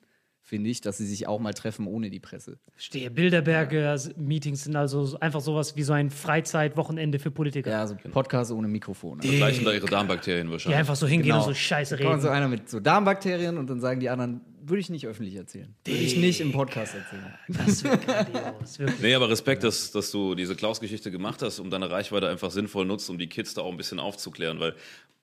[0.44, 2.58] finde ich, dass sie sich auch mal treffen ohne die Presse.
[2.76, 7.70] Stehe, Bilderberger-Meetings sind also so- einfach sowas wie so ein Freizeitwochenende für Politiker.
[7.70, 9.20] Ja, so Podcasts ohne Mikrofon.
[9.20, 10.78] Also Gleichen da ihre Darmbakterien Die wahrscheinlich.
[10.78, 11.38] einfach so hingehen Genau.
[11.38, 12.36] und so Scheiße Da kommt so reden.
[12.38, 15.74] einer mit so Darmbakterien und dann sagen die anderen, würde ich nicht öffentlich erzählen.
[15.84, 17.34] Würde ich nicht im Podcast erzählen.
[17.48, 19.00] Das wird grandios, wirklich.
[19.00, 22.86] Nee, aber Respekt, dass, dass du diese Klaus-Geschichte gemacht hast, um deine Reichweite einfach sinnvoll
[22.86, 24.60] nutzt, um die Kids da auch ein bisschen aufzuklären.
[24.60, 24.74] Weil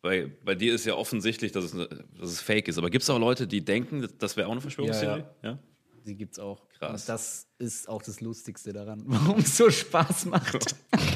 [0.02, 2.78] bei, bei dir ist ja offensichtlich, dass es, dass es fake ist.
[2.78, 5.24] Aber gibt es auch Leute, die denken, das wäre auch eine Verschwörungstheorie?
[5.44, 5.60] Ja, Ja,
[6.06, 6.68] Die gibt's auch.
[6.78, 7.02] Krass.
[7.02, 10.76] Und das ist auch das Lustigste daran, warum es so Spaß macht.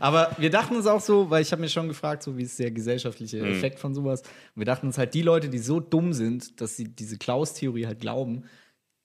[0.00, 2.58] Aber wir dachten uns auch so, weil ich habe mir schon gefragt, so wie ist
[2.58, 3.52] der gesellschaftliche Mhm.
[3.52, 4.22] Effekt von sowas.
[4.22, 7.86] Und wir dachten uns halt, die Leute, die so dumm sind, dass sie diese Klaus-Theorie
[7.86, 8.44] halt glauben,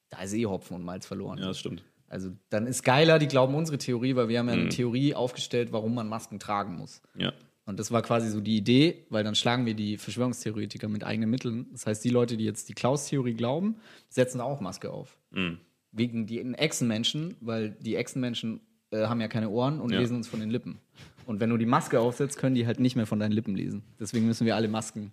[0.09, 1.39] da ist eh Hopfen und Malz verloren.
[1.39, 1.83] Ja, das stimmt.
[2.07, 4.61] Also dann ist geiler, die glauben unsere Theorie, weil wir haben ja Mhm.
[4.61, 7.01] eine Theorie aufgestellt, warum man Masken tragen muss.
[7.17, 7.33] Ja.
[7.65, 11.29] Und das war quasi so die Idee, weil dann schlagen wir die Verschwörungstheoretiker mit eigenen
[11.29, 11.67] Mitteln.
[11.71, 13.77] Das heißt, die Leute, die jetzt die Klaus-Theorie glauben,
[14.09, 15.17] setzen auch Maske auf.
[15.31, 15.59] Mhm.
[15.91, 18.59] Wegen die Echsenmenschen, weil die Echsenmenschen
[18.93, 19.99] äh, haben ja keine Ohren und Ja.
[19.99, 20.79] lesen uns von den Lippen.
[21.25, 23.83] Und wenn du die Maske aufsetzt, können die halt nicht mehr von deinen Lippen lesen.
[23.99, 25.09] Deswegen müssen wir alle Masken.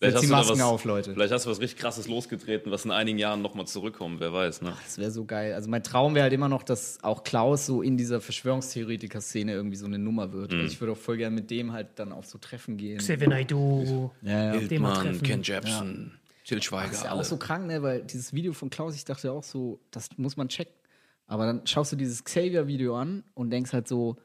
[0.00, 1.14] Vielleicht Setz die Masken was, auf, Leute.
[1.14, 4.60] vielleicht hast du was richtig krasses losgetreten, was in einigen Jahren nochmal zurückkommt, wer weiß,
[4.62, 4.74] ne?
[4.84, 5.54] Das wäre so geil.
[5.54, 9.76] Also mein Traum wäre halt immer noch, dass auch Klaus so in dieser Verschwörungstheoretiker-Szene irgendwie
[9.76, 10.52] so eine Nummer wird.
[10.52, 10.60] Mhm.
[10.60, 12.98] Also ich würde auch voll gerne mit dem halt dann auf so Treffen gehen.
[12.98, 14.10] Xavier Naidoo.
[14.22, 14.58] Ja, ja.
[14.60, 15.22] Hildmann.
[15.22, 16.12] Ken Jebsen,
[16.44, 17.20] Till Das Schweiger, ist ja alle.
[17.20, 17.82] auch so krank, ne?
[17.82, 20.74] Weil dieses Video von Klaus, ich dachte auch so, das muss man checken.
[21.26, 24.16] Aber dann schaust du dieses Xavier-Video an und denkst halt so,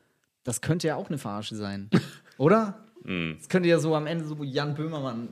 [0.44, 1.90] das könnte ja auch eine Verarsche sein.
[2.38, 2.86] Oder?
[3.04, 3.36] Mhm.
[3.38, 5.30] Das könnte ja so am Ende so, wo Jan Böhmermann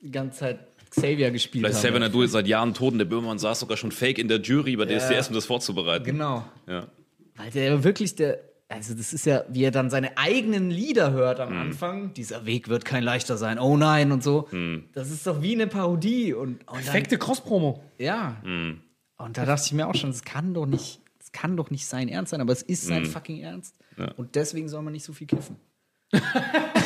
[0.00, 0.58] die ganze Zeit
[0.90, 1.84] Xavier gespielt Vielleicht hat.
[1.84, 4.40] Xavier Naidoo ist seit Jahren tot und der Böhmermann saß sogar schon fake in der
[4.40, 6.04] Jury bei DSDS, um das vorzubereiten.
[6.04, 6.44] Genau.
[6.66, 6.86] Ja.
[7.36, 11.40] Weil der wirklich der, also das ist ja, wie er dann seine eigenen Lieder hört
[11.40, 12.14] am Anfang.
[12.14, 13.58] Dieser Weg wird kein leichter sein.
[13.58, 14.48] Oh nein und so.
[14.50, 14.84] Mhm.
[14.92, 17.82] Das ist doch wie eine Parodie und, und Perfekte Cross-Promo.
[17.98, 18.36] Ja.
[18.44, 18.80] Mhm.
[19.16, 21.86] Und da dachte ich mir auch schon, das kann doch nicht, das kann doch nicht
[21.86, 23.76] sein Ernst sein, aber es ist sein fucking Ernst.
[23.96, 24.02] Mhm.
[24.04, 24.12] Ja.
[24.16, 25.56] Und deswegen soll man nicht so viel kiffen.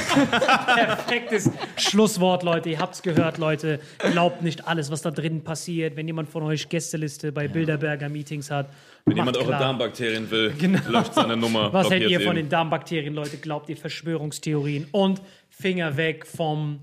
[0.05, 2.71] Perfektes Schlusswort, Leute.
[2.71, 3.79] Ihr habt's gehört, Leute.
[3.99, 5.97] Glaubt nicht alles, was da drin passiert.
[5.97, 8.69] Wenn jemand von euch Gästeliste bei Bilderberger Meetings hat,
[9.07, 9.61] Wenn jemand eure klar.
[9.61, 10.81] Darmbakterien will, Genau.
[10.89, 11.73] löscht seine Nummer.
[11.73, 12.45] Was hält ihr von ihn.
[12.45, 13.37] den Darmbakterien, Leute?
[13.37, 14.89] Glaubt ihr Verschwörungstheorien?
[14.91, 16.81] Und Finger weg vom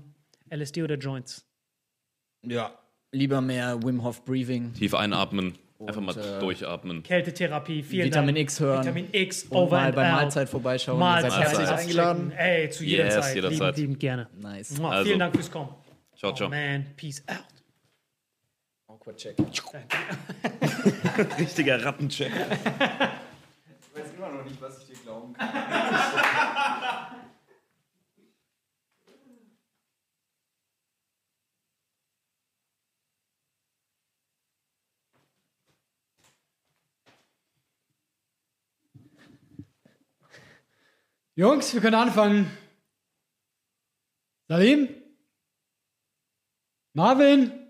[0.50, 1.46] LSD oder Joints.
[2.46, 2.72] Ja.
[3.12, 4.72] Lieber mehr Wim Hof Breathing.
[4.72, 5.58] Tief einatmen,
[5.88, 7.02] einfach mal Und, äh, durchatmen.
[7.02, 8.44] Kältetherapie, vielen Vitamin Dank.
[8.44, 8.80] X hören.
[8.82, 10.12] Vitamin X, Und over mal and bei out.
[10.20, 10.98] Mahlzeit vorbeischauen.
[10.98, 11.78] Mahlzeit, Mahlzeit.
[11.78, 12.32] eingeladen.
[12.32, 13.34] Ey, zu jeder Yes, Zeit.
[13.34, 13.58] jederzeit.
[13.60, 14.28] Liebend, liebend gerne.
[14.40, 14.80] Nice.
[14.80, 15.04] Also.
[15.04, 15.74] Vielen Dank fürs Kommen.
[16.16, 16.48] Ciao, ciao.
[16.48, 17.36] Oh man, peace out.
[18.88, 19.36] Awkward check.
[21.38, 22.30] Richtiger Rattencheck.
[22.32, 25.48] Ich weiß immer noch nicht, was ich dir glauben kann.
[41.40, 42.50] Jungs, wir können anfangen.
[44.46, 44.94] Salim?
[46.92, 47.69] Marvin?